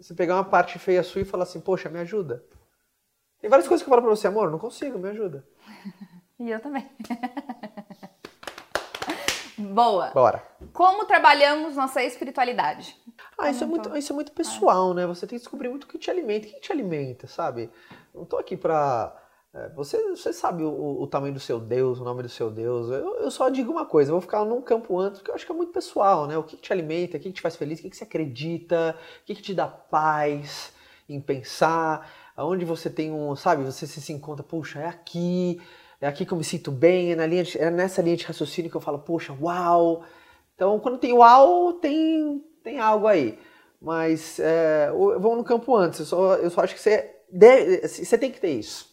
você 0.00 0.14
pegar 0.14 0.34
uma 0.34 0.44
parte 0.44 0.78
feia 0.78 1.02
sua 1.02 1.22
e 1.22 1.24
falar 1.24 1.44
assim, 1.44 1.60
poxa, 1.60 1.88
me 1.88 1.98
ajuda. 1.98 2.44
Tem 3.40 3.48
várias 3.48 3.66
coisas 3.66 3.82
que 3.82 3.88
eu 3.88 3.90
falo 3.90 4.02
pra 4.02 4.14
você, 4.14 4.26
amor, 4.26 4.50
não 4.50 4.58
consigo, 4.58 4.98
me 4.98 5.08
ajuda. 5.08 5.42
e 6.38 6.50
eu 6.50 6.60
também. 6.60 6.86
Boa. 9.56 10.10
Bora. 10.10 10.42
Como 10.72 11.04
trabalhamos 11.04 11.76
nossa 11.76 12.02
espiritualidade? 12.02 12.96
Ah, 13.40 13.50
isso 13.50 13.64
é, 13.64 13.66
muito, 13.66 13.96
isso 13.96 14.12
é 14.12 14.14
muito 14.14 14.32
pessoal, 14.32 14.92
né? 14.92 15.06
Você 15.06 15.26
tem 15.26 15.38
que 15.38 15.42
descobrir 15.42 15.70
muito 15.70 15.84
o 15.84 15.86
que 15.86 15.98
te 15.98 16.10
alimenta. 16.10 16.46
O 16.46 16.50
que 16.50 16.60
te 16.60 16.70
alimenta, 16.70 17.26
sabe? 17.26 17.70
Não 18.14 18.24
tô 18.24 18.36
aqui 18.36 18.56
pra. 18.56 19.16
É, 19.52 19.68
você, 19.70 20.10
você 20.10 20.32
sabe 20.32 20.62
o, 20.62 21.00
o, 21.00 21.06
tamanho 21.08 21.34
do 21.34 21.40
seu 21.40 21.58
Deus, 21.58 21.98
o 21.98 22.04
nome 22.04 22.22
do 22.22 22.28
seu 22.28 22.50
Deus. 22.50 22.88
Eu, 22.90 23.16
eu, 23.16 23.30
só 23.30 23.48
digo 23.48 23.72
uma 23.72 23.86
coisa, 23.86 24.10
eu 24.10 24.14
vou 24.14 24.20
ficar 24.20 24.44
num 24.44 24.60
campo 24.60 24.98
antes, 24.98 25.18
porque 25.18 25.30
eu 25.30 25.34
acho 25.34 25.46
que 25.46 25.50
é 25.50 25.54
muito 25.54 25.72
pessoal, 25.72 26.26
né? 26.26 26.36
O 26.36 26.44
que, 26.44 26.56
que 26.56 26.62
te 26.62 26.72
alimenta, 26.72 27.16
o 27.16 27.20
que, 27.20 27.30
que 27.30 27.34
te 27.34 27.40
faz 27.40 27.56
feliz, 27.56 27.78
o 27.78 27.82
que, 27.82 27.90
que 27.90 27.96
você 27.96 28.04
acredita, 28.04 28.96
o 29.22 29.24
que, 29.24 29.34
te 29.34 29.54
dá 29.54 29.66
paz 29.66 30.72
em 31.08 31.20
pensar, 31.20 32.08
aonde 32.36 32.64
você 32.64 32.88
tem 32.88 33.10
um, 33.10 33.34
sabe, 33.34 33.64
você 33.64 33.86
se 33.86 34.12
encontra, 34.12 34.44
puxa, 34.44 34.80
é 34.80 34.86
aqui, 34.86 35.60
é 36.00 36.06
aqui 36.06 36.24
que 36.24 36.32
eu 36.32 36.38
me 36.38 36.44
sinto 36.44 36.70
bem, 36.70 37.12
é, 37.12 37.16
na 37.16 37.26
linha 37.26 37.42
de, 37.42 37.58
é 37.58 37.70
nessa 37.70 38.00
linha 38.02 38.16
de 38.16 38.24
raciocínio 38.24 38.70
que 38.70 38.76
eu 38.76 38.80
falo, 38.80 39.00
poxa, 39.00 39.32
uau. 39.40 40.04
Então, 40.54 40.78
quando 40.78 40.98
tem 40.98 41.12
uau, 41.12 41.72
tem, 41.72 42.44
tem 42.62 42.78
algo 42.78 43.06
aí. 43.06 43.38
Mas 43.80 44.38
é, 44.38 44.90
no 44.92 45.44
campo 45.44 45.74
antes. 45.74 46.00
Eu 46.00 46.06
só, 46.06 46.34
eu 46.36 46.50
só 46.50 46.62
acho 46.62 46.74
que 46.74 46.80
você, 46.80 47.14
deve, 47.32 47.88
você 47.88 48.18
tem 48.18 48.30
que 48.30 48.40
ter 48.40 48.50
isso. 48.50 48.90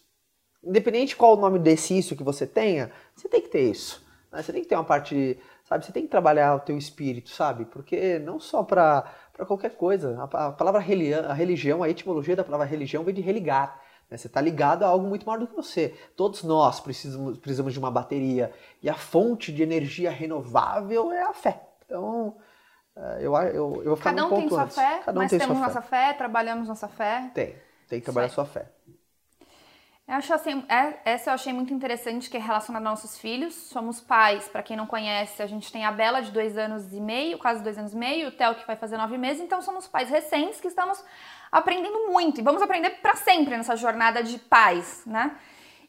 Independente 0.63 1.15
qual 1.15 1.34
o 1.34 1.39
nome 1.39 1.60
desse 1.60 1.98
isso 1.98 2.15
que 2.15 2.24
você 2.24 2.48
tenha, 2.48 2.92
você 3.15 3.27
tem 3.30 3.42
que 3.42 3.50
ter 3.50 3.70
isso. 3.70 4.06
Né? 4.32 4.42
Você 4.42 4.51
tem 4.51 4.62
que 4.62 4.68
ter 4.68 4.75
uma 4.75 4.84
parte, 4.84 5.39
sabe? 5.63 5.86
Você 5.86 5.92
tem 5.92 6.03
que 6.03 6.10
trabalhar 6.10 6.56
o 6.56 6.60
teu 6.60 6.77
espírito, 6.77 7.30
sabe? 7.30 7.65
Porque 7.65 8.20
não 8.20 8.39
só 8.39 8.63
para 8.63 9.13
qualquer 9.46 9.72
coisa. 9.72 10.18
A, 10.20 10.48
a 10.48 10.51
palavra 10.51 10.80
religião, 10.80 11.30
a 11.30 11.34
religião, 11.34 11.84
a 11.84 11.89
etimologia 11.89 12.36
da 12.36 12.44
palavra 12.44 12.65
religião 12.65 13.03
vem 13.03 13.13
de 13.13 13.22
religar. 13.22 13.82
Né? 14.10 14.18
Você 14.18 14.27
está 14.27 14.42
ligado 14.42 14.84
a 14.84 14.88
algo 14.88 15.08
muito 15.08 15.25
maior 15.25 15.39
do 15.39 15.48
que 15.48 15.56
você. 15.56 15.94
Todos 16.15 16.44
nós 16.44 16.80
precisamos, 16.80 17.38
precisamos 17.38 17.74
de 17.74 17.80
uma 17.80 17.92
bateria. 17.92 18.51
E 18.82 18.89
a 18.89 18.96
fonte 18.96 19.51
de 19.51 19.63
energia 19.63 20.10
renovável 20.10 21.12
é 21.12 21.24
a 21.24 21.34
fé. 21.34 21.62
Então, 21.86 22.38
eu, 23.20 23.36
eu, 23.36 23.84
eu 23.84 23.96
vou 23.96 23.98
Cada 23.98 24.25
um 24.25 24.30
tem 24.30 24.50
sua 24.50 24.63
antes. 24.63 24.75
fé, 24.75 25.01
Cada 25.06 25.20
um 25.20 25.24
mas 25.24 25.30
tem 25.30 25.39
temos 25.39 25.58
nossa 25.60 25.82
fé. 25.82 26.08
fé, 26.08 26.13
trabalhamos 26.13 26.68
nossa 26.68 26.88
fé. 26.88 27.30
Tem, 27.34 27.56
tem 27.88 28.00
que 28.00 28.06
trabalhar 28.06 28.30
sua 28.30 28.46
fé. 28.46 28.68
Eu 30.08 30.16
acho 30.16 30.34
assim, 30.34 30.63
é, 30.70 31.00
essa 31.04 31.30
eu 31.32 31.34
achei 31.34 31.51
muito 31.51 31.74
interessante, 31.74 32.30
que 32.30 32.38
é 32.38 32.39
relacionada 32.39 32.88
aos 32.88 33.01
nossos 33.04 33.20
filhos. 33.20 33.54
Somos 33.54 34.00
pais, 34.00 34.48
para 34.48 34.63
quem 34.63 34.77
não 34.77 34.88
conhece, 34.88 35.44
a 35.44 35.48
gente 35.48 35.70
tem 35.70 35.84
a 35.84 35.92
Bela 35.92 36.22
de 36.22 36.32
dois 36.32 36.58
anos 36.58 36.94
e 36.94 37.01
meio, 37.01 37.38
quase 37.38 37.62
dois 37.62 37.77
anos 37.77 37.92
e 37.94 37.98
meio, 37.98 38.30
o 38.30 38.32
Theo 38.32 38.56
que 38.56 38.66
vai 38.66 38.77
fazer 38.77 38.96
nove 38.98 39.18
meses, 39.18 39.42
então 39.42 39.62
somos 39.62 39.86
pais 39.86 40.10
recentes 40.10 40.62
que 40.62 40.68
estamos 40.70 41.04
aprendendo 41.51 42.08
muito 42.10 42.39
e 42.39 42.44
vamos 42.44 42.62
aprender 42.62 42.89
para 43.01 43.16
sempre 43.16 43.58
nessa 43.58 43.75
jornada 43.75 44.24
de 44.24 44.39
pais, 44.39 45.04
né? 45.06 45.36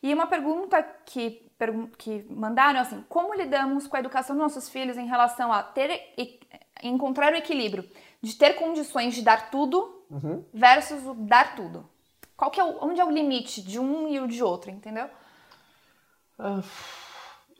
E 0.03 0.12
uma 0.12 0.27
pergunta 0.27 0.83
que, 1.05 1.49
que 1.97 2.27
mandaram 2.29 2.81
assim: 2.81 3.05
como 3.09 3.35
lidamos 3.35 3.87
com 3.87 3.97
a 3.97 4.00
educação 4.00 4.35
dos 4.35 4.43
nossos 4.43 4.69
filhos 4.69 4.97
em 4.97 5.07
relação 5.07 5.53
a 5.53 5.62
ter 5.62 6.12
encontrar 6.83 7.33
o 7.33 7.37
equilíbrio 7.37 7.89
de 8.23 8.35
ter 8.35 8.55
condições 8.55 9.15
de 9.15 9.23
dar 9.23 9.51
tudo 9.51 10.05
uhum. 10.11 10.45
versus 10.53 11.05
o 11.07 11.15
dar 11.15 11.55
tudo? 11.55 11.89
Qual 12.37 12.51
que 12.51 12.61
é 12.61 12.65
o, 12.65 12.79
onde 12.85 13.01
é 13.01 13.05
o 13.05 13.11
limite 13.11 13.63
de 13.63 13.79
um 13.79 14.09
e 14.09 14.21
o 14.21 14.29
de 14.29 14.43
outro, 14.43 14.71
entendeu? 14.71 15.09
Uh, 16.39 16.63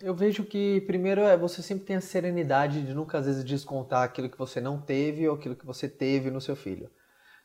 eu 0.01 0.15
vejo 0.15 0.45
que 0.45 0.81
primeiro 0.83 1.23
é 1.23 1.37
você 1.37 1.63
sempre 1.63 1.85
tem 1.85 1.97
a 1.97 2.01
serenidade 2.01 2.83
de 2.83 2.95
nunca 2.95 3.19
às 3.19 3.27
vezes 3.27 3.45
descontar 3.45 4.05
aquilo 4.05 4.31
que 4.31 4.39
você 4.39 4.61
não 4.61 4.81
teve 4.81 5.29
ou 5.29 5.35
aquilo 5.35 5.57
que 5.57 5.67
você 5.67 5.89
teve 5.89 6.31
no 6.31 6.41
seu 6.41 6.55
filho. 6.55 6.89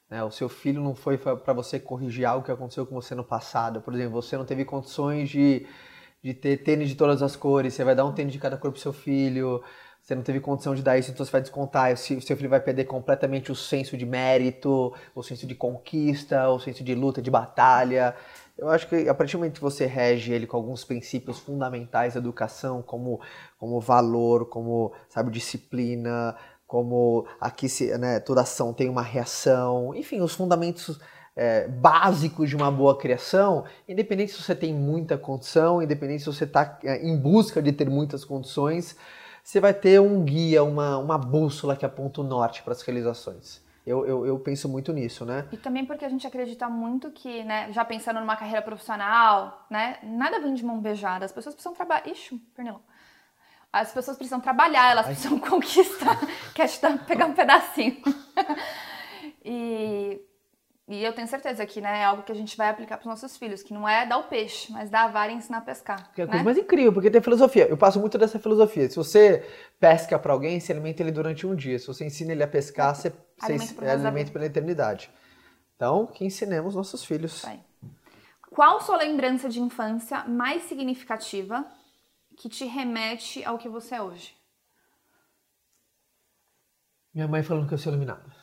Né? 0.09 0.23
O 0.23 0.29
seu 0.29 0.47
filho 0.47 0.79
não 0.79 0.93
foi 0.93 1.17
para 1.17 1.53
você 1.53 1.79
corrigir 1.79 2.25
algo 2.25 2.45
que 2.45 2.51
aconteceu 2.51 2.85
com 2.85 2.93
você 2.93 3.15
no 3.15 3.23
passado. 3.23 3.81
Por 3.81 3.95
exemplo, 3.95 4.21
você 4.21 4.37
não 4.37 4.45
teve 4.45 4.63
condições 4.63 5.27
de, 5.29 5.65
de 6.23 6.35
ter 6.35 6.57
tênis 6.57 6.89
de 6.89 6.95
todas 6.95 7.23
as 7.23 7.35
cores, 7.35 7.73
você 7.73 7.83
vai 7.83 7.95
dar 7.95 8.05
um 8.05 8.13
tênis 8.13 8.31
de 8.31 8.37
cada 8.37 8.55
cor 8.55 8.71
para 8.71 8.79
seu 8.79 8.93
filho. 8.93 9.63
Você 10.03 10.15
não 10.15 10.21
teve 10.21 10.41
condição 10.41 10.75
de 10.75 10.83
dar 10.83 10.97
isso, 10.97 11.11
então 11.11 11.25
você 11.25 11.31
vai 11.31 11.39
descontar. 11.39 11.93
O 11.93 11.97
seu 11.97 12.35
filho 12.35 12.49
vai 12.49 12.59
perder 12.59 12.83
completamente 12.83 13.53
o 13.53 13.55
senso 13.55 13.95
de 13.95 14.05
mérito, 14.05 14.93
o 15.15 15.23
senso 15.23 15.47
de 15.47 15.55
conquista, 15.55 16.49
o 16.49 16.59
senso 16.59 16.83
de 16.83 16.93
luta, 16.93 17.21
de 17.21 17.31
batalha. 17.31 18.13
Eu 18.57 18.67
acho 18.69 18.85
que 18.89 19.07
a 19.07 19.13
partir 19.13 19.31
do 19.31 19.39
momento 19.39 19.55
que 19.55 19.61
você 19.61 19.85
rege 19.85 20.33
ele 20.33 20.45
com 20.45 20.57
alguns 20.57 20.83
princípios 20.83 21.39
fundamentais 21.39 22.15
da 22.15 22.19
educação, 22.19 22.81
como, 22.81 23.21
como 23.57 23.79
valor, 23.79 24.49
como, 24.49 24.91
sabe, 25.07 25.31
disciplina, 25.31 26.35
como 26.67 27.25
aqui 27.39 27.69
se, 27.69 27.97
né, 27.97 28.19
toda 28.19 28.41
ação 28.41 28.73
tem 28.73 28.89
uma 28.89 29.01
reação, 29.01 29.95
enfim, 29.95 30.19
os 30.19 30.35
fundamentos 30.35 30.99
é, 31.33 31.65
básicos 31.69 32.49
de 32.49 32.57
uma 32.57 32.69
boa 32.69 32.97
criação, 32.97 33.63
independente 33.87 34.33
se 34.33 34.43
você 34.43 34.53
tem 34.53 34.73
muita 34.73 35.17
condição, 35.17 35.81
independente 35.81 36.23
se 36.23 36.25
você 36.25 36.43
está 36.43 36.77
é, 36.83 37.01
em 37.01 37.17
busca 37.17 37.61
de 37.61 37.71
ter 37.71 37.89
muitas 37.89 38.25
condições, 38.25 38.97
você 39.43 39.59
vai 39.59 39.73
ter 39.73 39.99
um 39.99 40.23
guia, 40.23 40.63
uma, 40.63 40.97
uma 40.97 41.17
bússola 41.17 41.75
que 41.75 41.85
aponta 41.85 42.21
o 42.21 42.23
norte 42.23 42.63
para 42.63 42.71
as 42.71 42.81
realizações. 42.81 43.61
Eu, 43.85 44.05
eu, 44.05 44.25
eu, 44.25 44.39
penso 44.39 44.69
muito 44.69 44.93
nisso, 44.93 45.25
né? 45.25 45.45
E 45.51 45.57
também 45.57 45.85
porque 45.85 46.05
a 46.05 46.09
gente 46.09 46.25
acredita 46.25 46.69
muito 46.69 47.11
que, 47.11 47.43
né, 47.43 47.69
já 47.73 47.83
pensando 47.83 48.21
numa 48.21 48.37
carreira 48.37 48.61
profissional, 48.61 49.65
né, 49.69 49.97
nada 50.01 50.39
vem 50.39 50.53
de 50.53 50.63
mão 50.63 50.79
beijada. 50.79 51.25
As 51.25 51.33
pessoas 51.33 51.53
precisam 51.53 51.75
trabalhar. 51.75 52.07
Ixi, 52.07 52.37
pernilão. 52.55 52.81
As 53.73 53.91
pessoas 53.91 54.15
precisam 54.15 54.39
trabalhar, 54.39 54.91
elas 54.91 55.07
Ai. 55.07 55.13
precisam 55.13 55.37
conquistar. 55.41 56.17
Quer 56.55 56.69
te 56.69 56.79
pegar 57.05 57.25
um 57.25 57.33
pedacinho. 57.33 58.01
e 59.43 60.21
e 60.87 61.01
eu 61.01 61.13
tenho 61.13 61.27
certeza 61.27 61.65
que 61.65 61.79
né, 61.79 62.01
é 62.01 62.03
algo 62.03 62.23
que 62.23 62.31
a 62.31 62.35
gente 62.35 62.57
vai 62.57 62.67
aplicar 62.67 62.97
para 62.97 63.03
os 63.03 63.21
nossos 63.21 63.37
filhos, 63.37 63.63
que 63.63 63.73
não 63.73 63.87
é 63.87 64.05
dar 64.05 64.17
o 64.17 64.23
peixe, 64.23 64.69
mas 64.71 64.89
dar 64.89 65.05
a 65.05 65.07
vara 65.07 65.31
e 65.31 65.35
ensinar 65.35 65.59
a 65.59 65.61
pescar. 65.61 66.11
Que 66.13 66.21
é 66.21 66.23
a 66.25 66.27
coisa 66.27 66.39
né? 66.39 66.43
mais 66.43 66.57
incrível, 66.57 66.91
porque 66.91 67.09
tem 67.09 67.21
filosofia. 67.21 67.67
Eu 67.69 67.77
passo 67.77 68.01
muito 68.01 68.17
dessa 68.17 68.37
filosofia. 68.37 68.89
Se 68.89 68.97
você 68.97 69.47
pesca 69.79 70.19
para 70.19 70.33
alguém, 70.33 70.59
você 70.59 70.73
alimenta 70.73 71.01
ele 71.01 71.11
durante 71.11 71.47
um 71.47 71.55
dia. 71.55 71.79
Se 71.79 71.87
você 71.87 72.05
ensina 72.05 72.33
ele 72.33 72.43
a 72.43 72.47
pescar, 72.47 72.93
você, 72.93 73.13
alimenta 73.41 73.73
você 73.73 73.89
alimenta 73.89 74.31
pela 74.31 74.45
eternidade. 74.45 75.09
Então, 75.75 76.05
que 76.05 76.25
ensinemos 76.25 76.75
nossos 76.75 77.05
filhos. 77.05 77.41
Vai. 77.41 77.63
Qual 78.51 78.81
sua 78.81 78.97
lembrança 78.97 79.47
de 79.47 79.61
infância 79.61 80.25
mais 80.25 80.63
significativa 80.63 81.65
que 82.37 82.49
te 82.49 82.65
remete 82.65 83.43
ao 83.45 83.57
que 83.57 83.69
você 83.69 83.95
é 83.95 84.01
hoje? 84.01 84.35
Minha 87.13 87.27
mãe 87.27 87.41
falando 87.41 87.67
que 87.67 87.73
eu 87.73 87.77
sou 87.77 87.91
iluminado. 87.93 88.42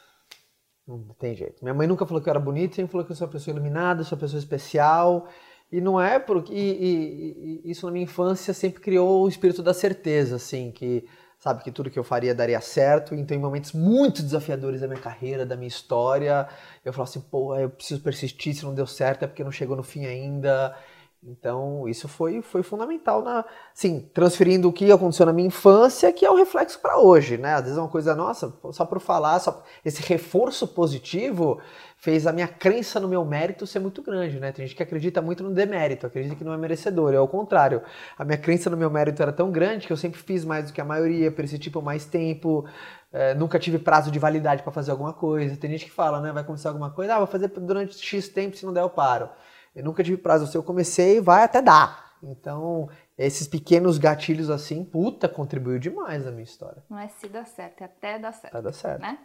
Não 0.99 1.15
tem 1.15 1.35
jeito. 1.35 1.63
Minha 1.63 1.75
mãe 1.75 1.87
nunca 1.87 2.07
falou 2.07 2.23
que 2.23 2.29
eu 2.29 2.33
era 2.33 2.41
bonito, 2.41 2.77
sempre 2.77 2.93
falou 2.93 3.05
que 3.05 3.13
eu 3.13 3.17
sou 3.17 3.27
uma 3.27 3.33
pessoa 3.33 3.55
iluminada, 3.55 4.05
sou 4.05 4.17
uma 4.17 4.21
pessoa 4.21 4.39
especial. 4.39 5.29
E 5.73 5.81
não 5.81 6.01
é 6.01 6.19
porque. 6.19 6.53
E, 6.53 6.71
e, 6.71 7.61
e, 7.65 7.71
isso 7.71 7.87
na 7.87 7.93
minha 7.93 8.05
infância 8.05 8.53
sempre 8.53 8.81
criou 8.81 9.23
o 9.23 9.29
espírito 9.29 9.63
da 9.63 9.73
certeza, 9.73 10.37
assim, 10.37 10.71
que 10.73 11.07
sabe 11.39 11.63
que 11.65 11.73
tudo 11.73 11.91
que 11.91 11.99
eu 11.99 12.05
faria 12.05 12.35
daria 12.35 12.61
certo. 12.61 13.15
Então, 13.15 13.37
em 13.37 13.41
momentos 13.41 13.73
muito 13.73 14.23
desafiadores 14.23 14.81
da 14.81 14.89
minha 14.89 15.01
carreira, 15.01 15.47
da 15.47 15.57
minha 15.57 15.69
história, 15.69 16.49
eu 16.85 16.93
falo 16.93 17.05
assim, 17.05 17.21
pô, 17.21 17.57
eu 17.57 17.71
preciso 17.71 18.03
persistir, 18.03 18.55
se 18.55 18.65
não 18.65 18.75
deu 18.75 18.87
certo 18.87 19.25
é 19.25 19.27
porque 19.27 19.43
não 19.43 19.51
chegou 19.53 19.77
no 19.77 19.83
fim 19.83 20.07
ainda. 20.07 20.77
Então, 21.23 21.87
isso 21.87 22.09
foi, 22.09 22.41
foi 22.41 22.63
fundamental 22.63 23.23
na, 23.23 23.45
sim, 23.75 24.11
transferindo 24.15 24.69
o 24.69 24.73
que 24.73 24.91
aconteceu 24.91 25.27
na 25.27 25.35
minha 25.35 25.49
infância, 25.49 26.11
que 26.15 26.25
é 26.25 26.31
o 26.31 26.35
reflexo 26.35 26.81
para 26.81 26.99
hoje, 26.99 27.37
né? 27.37 27.53
Às 27.55 27.63
vezes 27.63 27.77
é 27.77 27.81
uma 27.81 27.91
coisa 27.91 28.15
nossa, 28.15 28.51
só 28.73 28.87
por 28.87 28.99
falar, 29.01 29.39
só 29.39 29.63
esse 29.85 30.01
reforço 30.03 30.67
positivo 30.67 31.61
fez 31.99 32.27
a 32.27 32.33
minha 32.33 32.49
crença 32.49 32.99
no 32.99 33.07
meu 33.07 33.23
mérito 33.23 33.67
ser 33.67 33.81
muito 33.81 34.03
grande, 34.03 34.41
né? 34.41 34.51
Tem 34.51 34.67
gente 34.67 34.75
que 34.75 34.83
acredita 34.83 35.21
muito 35.21 35.45
no 35.45 35.53
demérito, 35.53 36.07
acredita 36.07 36.35
que 36.35 36.43
não 36.43 36.55
é 36.55 36.57
merecedor, 36.57 37.13
é 37.13 37.19
ao 37.19 37.29
contrário. 37.29 37.83
A 38.17 38.25
minha 38.25 38.39
crença 38.39 38.71
no 38.71 38.77
meu 38.77 38.91
mérito 38.91 39.23
era 39.23 39.31
tão 39.31 39.51
grande 39.51 39.87
que 39.87 39.93
eu 39.93 39.99
sempre 39.99 40.19
fiz 40.23 40.43
mais 40.43 40.69
do 40.69 40.73
que 40.73 40.81
a 40.81 40.85
maioria, 40.87 41.31
por 41.31 41.45
esse 41.45 41.59
tipo 41.59 41.83
mais 41.83 42.07
tempo, 42.07 42.65
é, 43.13 43.35
nunca 43.35 43.59
tive 43.59 43.79
prazo 43.79 44.11
de 44.11 44.19
validade 44.19 44.63
para 44.63 44.73
fazer 44.73 44.91
alguma 44.91 45.13
coisa. 45.13 45.55
Tem 45.55 45.71
gente 45.71 45.85
que 45.85 45.91
fala, 45.91 46.19
né? 46.19 46.33
Vai 46.33 46.45
começar 46.45 46.71
alguma 46.71 46.91
coisa, 46.91 47.17
ah, 47.17 47.19
vou 47.19 47.27
fazer 47.27 47.49
durante 47.49 47.99
X 47.99 48.31
tempo, 48.31 48.57
se 48.57 48.65
não 48.65 48.73
der 48.73 48.81
eu 48.81 48.89
paro. 48.89 49.29
Eu 49.75 49.85
nunca 49.85 50.03
tive 50.03 50.17
prazo. 50.17 50.47
Se 50.47 50.57
eu 50.57 50.63
comecei, 50.63 51.21
vai 51.21 51.45
até 51.45 51.63
dar. 51.63 52.11
Então, 52.23 52.89
esses 53.17 53.49
pequenos 53.49 53.97
gatilhos 53.97 54.51
assim, 54.51 54.85
puta, 54.85 55.29
contribuiu 55.29 55.79
demais 55.79 56.25
na 56.25 56.31
minha 56.31 56.45
história. 56.45 56.83
Não 56.89 56.99
é 56.99 57.09
se 57.09 57.29
dá 57.29 57.45
certo, 57.45 57.83
é 57.83 57.85
até 57.85 58.19
dar 58.19 58.33
certo. 58.33 58.55
Até 58.55 58.63
dar 58.63 58.73
certo. 58.73 59.01
Né? 59.01 59.19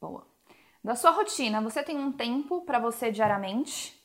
Boa. 0.00 0.26
Da 0.84 0.94
sua 0.94 1.10
rotina, 1.10 1.60
você 1.60 1.82
tem 1.82 1.98
um 1.98 2.12
tempo 2.12 2.64
para 2.64 2.78
você 2.78 3.10
diariamente? 3.10 3.96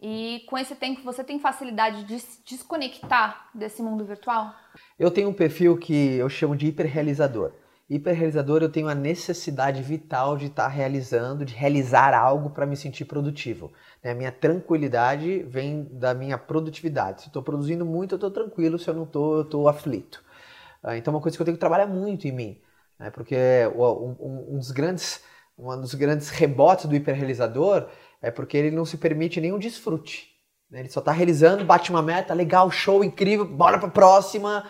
E 0.00 0.44
com 0.48 0.56
esse 0.56 0.74
tempo 0.74 1.02
você 1.02 1.22
tem 1.22 1.38
facilidade 1.38 2.04
de 2.04 2.18
se 2.18 2.42
desconectar 2.44 3.50
desse 3.54 3.82
mundo 3.82 4.04
virtual? 4.04 4.54
Eu 4.98 5.10
tenho 5.10 5.28
um 5.28 5.34
perfil 5.34 5.76
que 5.76 6.14
eu 6.14 6.28
chamo 6.28 6.56
de 6.56 6.66
hiperrealizador 6.66 7.52
hiperrealizador, 7.88 8.62
eu 8.62 8.70
tenho 8.70 8.88
a 8.88 8.94
necessidade 8.94 9.82
vital 9.82 10.36
de 10.36 10.46
estar 10.46 10.64
tá 10.64 10.68
realizando, 10.68 11.44
de 11.44 11.54
realizar 11.54 12.14
algo 12.14 12.50
para 12.50 12.66
me 12.66 12.76
sentir 12.76 13.04
produtivo. 13.04 13.72
Né? 14.02 14.12
A 14.12 14.14
minha 14.14 14.32
tranquilidade 14.32 15.42
vem 15.42 15.84
da 15.90 16.14
minha 16.14 16.38
produtividade. 16.38 17.22
Se 17.22 17.26
estou 17.28 17.42
produzindo 17.42 17.84
muito, 17.84 18.14
eu 18.14 18.16
estou 18.16 18.30
tranquilo. 18.30 18.78
Se 18.78 18.88
eu 18.88 18.94
não 18.94 19.04
estou, 19.04 19.36
eu 19.36 19.42
estou 19.42 19.68
aflito. 19.68 20.24
Ah, 20.82 20.96
então, 20.96 21.12
é 21.12 21.16
uma 21.16 21.22
coisa 21.22 21.36
que 21.36 21.42
eu 21.42 21.44
tenho 21.44 21.56
que 21.56 21.60
trabalhar 21.60 21.86
muito 21.86 22.26
em 22.26 22.32
mim. 22.32 22.60
Né? 22.98 23.10
Porque 23.10 23.36
um, 23.76 24.54
um, 24.54 24.58
dos 24.58 24.70
grandes, 24.70 25.22
um 25.58 25.78
dos 25.80 25.94
grandes 25.94 26.30
rebotes 26.30 26.86
do 26.86 26.96
hiperrealizador 26.96 27.88
é 28.22 28.30
porque 28.30 28.56
ele 28.56 28.70
não 28.70 28.86
se 28.86 28.96
permite 28.96 29.40
nenhum 29.40 29.58
desfrute. 29.58 30.30
Né? 30.70 30.80
Ele 30.80 30.88
só 30.88 31.00
está 31.00 31.12
realizando, 31.12 31.64
bate 31.64 31.90
uma 31.90 32.02
meta, 32.02 32.32
legal, 32.32 32.70
show, 32.70 33.04
incrível, 33.04 33.44
bora 33.44 33.78
para 33.78 33.88
a 33.88 33.92
próxima 33.92 34.64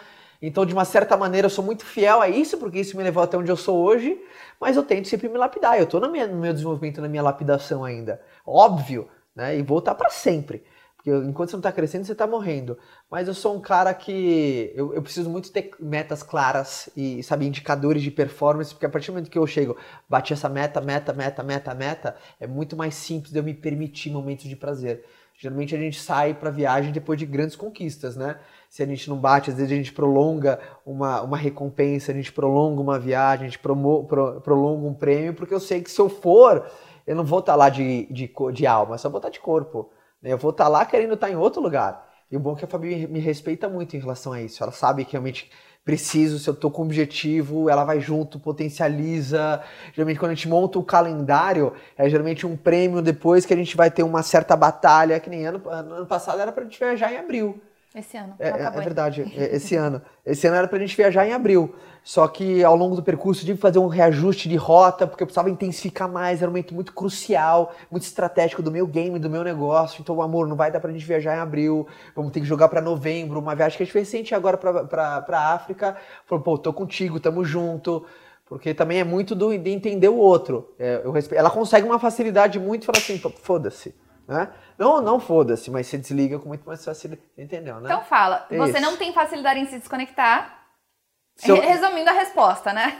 então, 0.46 0.66
de 0.66 0.72
uma 0.72 0.84
certa 0.84 1.16
maneira, 1.16 1.46
eu 1.46 1.50
sou 1.50 1.64
muito 1.64 1.84
fiel 1.84 2.20
a 2.20 2.28
isso, 2.28 2.58
porque 2.58 2.80
isso 2.80 2.96
me 2.96 3.02
levou 3.02 3.22
até 3.22 3.36
onde 3.36 3.50
eu 3.50 3.56
sou 3.56 3.82
hoje, 3.82 4.20
mas 4.60 4.76
eu 4.76 4.82
tento 4.82 5.08
sempre 5.08 5.28
me 5.28 5.38
lapidar. 5.38 5.78
Eu 5.78 5.84
estou 5.84 6.00
no 6.00 6.10
meu 6.10 6.52
desenvolvimento, 6.52 7.00
na 7.00 7.08
minha 7.08 7.22
lapidação 7.22 7.84
ainda. 7.84 8.20
Óbvio, 8.46 9.08
né? 9.34 9.58
E 9.58 9.62
vou 9.62 9.78
estar 9.78 9.94
para 9.94 10.10
sempre. 10.10 10.64
Porque 10.96 11.10
enquanto 11.10 11.50
você 11.50 11.56
não 11.56 11.60
está 11.60 11.70
crescendo, 11.70 12.06
você 12.06 12.12
está 12.12 12.26
morrendo. 12.26 12.78
Mas 13.10 13.28
eu 13.28 13.34
sou 13.34 13.54
um 13.54 13.60
cara 13.60 13.92
que 13.92 14.72
eu, 14.74 14.94
eu, 14.94 15.02
preciso 15.02 15.28
muito 15.28 15.52
ter 15.52 15.70
metas 15.78 16.22
claras 16.22 16.88
e, 16.96 17.22
sabe, 17.22 17.46
indicadores 17.46 18.02
de 18.02 18.10
performance, 18.10 18.72
porque 18.72 18.86
a 18.86 18.88
partir 18.88 19.08
do 19.08 19.14
momento 19.14 19.30
que 19.30 19.38
eu 19.38 19.46
chego, 19.46 19.76
bati 20.08 20.32
essa 20.32 20.48
meta, 20.48 20.80
meta, 20.80 21.12
meta, 21.12 21.42
meta, 21.42 21.74
meta, 21.74 22.16
é 22.40 22.46
muito 22.46 22.74
mais 22.74 22.94
simples 22.94 23.32
de 23.32 23.38
eu 23.38 23.44
me 23.44 23.52
permitir 23.52 24.10
momentos 24.10 24.46
de 24.46 24.56
prazer. 24.56 25.04
Geralmente 25.38 25.74
a 25.74 25.78
gente 25.78 26.00
sai 26.00 26.34
para 26.34 26.50
viagem 26.50 26.92
depois 26.92 27.18
de 27.18 27.26
grandes 27.26 27.56
conquistas, 27.56 28.16
né? 28.16 28.38
se 28.74 28.82
a 28.82 28.86
gente 28.86 29.08
não 29.08 29.16
bate, 29.16 29.50
às 29.50 29.56
vezes 29.56 29.70
a 29.70 29.76
gente 29.76 29.92
prolonga 29.92 30.58
uma, 30.84 31.22
uma 31.22 31.36
recompensa, 31.36 32.10
a 32.10 32.14
gente 32.14 32.32
prolonga 32.32 32.80
uma 32.80 32.98
viagem, 32.98 33.46
a 33.46 33.48
gente 33.48 33.60
promo, 33.60 34.02
pro, 34.02 34.40
prolonga 34.40 34.84
um 34.88 34.92
prêmio, 34.92 35.32
porque 35.32 35.54
eu 35.54 35.60
sei 35.60 35.80
que 35.80 35.88
se 35.88 36.00
eu 36.00 36.08
for, 36.08 36.68
eu 37.06 37.14
não 37.14 37.22
vou 37.22 37.38
estar 37.38 37.52
tá 37.52 37.56
lá 37.56 37.68
de, 37.68 38.06
de, 38.06 38.28
de 38.52 38.66
alma, 38.66 38.98
só 38.98 39.08
vou 39.08 39.18
estar 39.18 39.28
tá 39.28 39.32
de 39.32 39.38
corpo. 39.38 39.90
Né? 40.20 40.32
Eu 40.32 40.38
vou 40.38 40.50
estar 40.50 40.64
tá 40.64 40.68
lá 40.68 40.84
querendo 40.84 41.14
estar 41.14 41.30
em 41.30 41.36
outro 41.36 41.62
lugar. 41.62 42.04
E 42.28 42.36
o 42.36 42.40
bom 42.40 42.54
é 42.54 42.56
que 42.56 42.64
a 42.64 42.66
Fabi 42.66 43.06
me 43.06 43.20
respeita 43.20 43.68
muito 43.68 43.96
em 43.96 44.00
relação 44.00 44.32
a 44.32 44.42
isso. 44.42 44.60
Ela 44.60 44.72
sabe 44.72 45.04
que 45.04 45.12
realmente 45.12 45.48
preciso, 45.84 46.38
se 46.38 46.48
eu 46.48 46.54
estou 46.54 46.70
com 46.70 46.82
objetivo, 46.82 47.68
ela 47.68 47.84
vai 47.84 48.00
junto, 48.00 48.38
potencializa. 48.38 49.62
Geralmente, 49.92 50.18
quando 50.18 50.32
a 50.32 50.34
gente 50.34 50.48
monta 50.48 50.78
o 50.78 50.82
calendário, 50.82 51.74
é 51.96 52.08
geralmente 52.08 52.46
um 52.46 52.56
prêmio 52.56 53.02
depois 53.02 53.44
que 53.44 53.52
a 53.52 53.56
gente 53.56 53.76
vai 53.76 53.90
ter 53.90 54.02
uma 54.02 54.22
certa 54.22 54.56
batalha, 54.56 55.20
que 55.20 55.28
nem 55.28 55.46
ano, 55.46 55.68
ano 55.68 56.06
passado 56.06 56.40
era 56.40 56.50
para 56.50 56.62
a 56.62 56.64
gente 56.64 56.78
viajar 56.78 57.12
em 57.12 57.18
abril. 57.18 57.60
Esse 57.94 58.16
ano. 58.16 58.34
É, 58.40 58.48
é, 58.48 58.70
verdade, 58.80 59.22
é, 59.36 59.54
esse 59.54 59.76
ano. 59.76 60.02
Esse 60.26 60.46
ano 60.46 60.56
era 60.56 60.66
pra 60.66 60.78
gente 60.78 60.96
viajar 60.96 61.26
em 61.26 61.32
abril. 61.32 61.74
Só 62.02 62.28
que 62.28 62.62
ao 62.62 62.76
longo 62.76 62.96
do 62.96 63.02
percurso 63.02 63.40
tive 63.40 63.54
que 63.54 63.62
fazer 63.62 63.78
um 63.78 63.86
reajuste 63.86 64.46
de 64.46 64.56
rota, 64.56 65.06
porque 65.06 65.22
eu 65.22 65.26
precisava 65.26 65.48
intensificar 65.48 66.06
mais, 66.06 66.42
era 66.42 66.50
um 66.50 66.52
momento 66.52 66.74
muito 66.74 66.92
crucial, 66.92 67.72
muito 67.90 68.02
estratégico 68.02 68.60
do 68.60 68.70
meu 68.70 68.86
game, 68.86 69.18
do 69.18 69.30
meu 69.30 69.42
negócio. 69.42 70.02
Então, 70.02 70.20
amor, 70.20 70.46
não 70.46 70.56
vai 70.56 70.70
dar 70.70 70.80
pra 70.80 70.92
gente 70.92 71.06
viajar 71.06 71.36
em 71.36 71.40
abril, 71.40 71.86
vamos 72.14 72.30
ter 72.30 72.40
que 72.40 72.46
jogar 72.46 72.68
para 72.68 72.82
novembro, 72.82 73.40
uma 73.40 73.54
viagem 73.54 73.78
que 73.78 73.84
a 73.84 73.86
gente 73.86 73.92
fez 73.92 74.10
recente 74.10 74.34
agora 74.34 74.58
pra, 74.58 74.84
pra, 74.84 75.22
pra 75.22 75.54
África. 75.54 75.96
Falou, 76.26 76.44
pô, 76.44 76.58
tô 76.58 76.72
contigo, 76.74 77.18
tamo 77.18 77.42
junto. 77.42 78.04
Porque 78.46 78.74
também 78.74 79.00
é 79.00 79.04
muito 79.04 79.34
do, 79.34 79.56
de 79.56 79.70
entender 79.70 80.08
o 80.08 80.16
outro. 80.16 80.74
É, 80.78 81.00
eu 81.02 81.10
respe... 81.10 81.34
Ela 81.34 81.50
consegue 81.50 81.86
uma 81.86 81.98
facilidade 81.98 82.58
muito, 82.58 82.84
fala 82.84 82.98
assim, 82.98 83.18
foda-se. 83.42 83.94
Né? 84.26 84.48
Não, 84.78 85.02
não 85.02 85.20
foda-se, 85.20 85.70
mas 85.70 85.86
você 85.86 85.98
desliga 85.98 86.38
com 86.38 86.48
muito 86.48 86.66
mais 86.66 86.84
facilidade. 86.84 87.28
Entendeu, 87.36 87.76
né? 87.76 87.82
Então 87.84 88.02
fala, 88.02 88.46
é 88.50 88.56
você 88.56 88.78
isso. 88.78 88.80
não 88.82 88.96
tem 88.96 89.12
facilidade 89.12 89.60
em 89.60 89.66
se 89.66 89.78
desconectar. 89.78 90.62
Eu... 91.44 91.60
Resumindo 91.60 92.08
a 92.08 92.12
resposta, 92.12 92.72
né? 92.72 92.96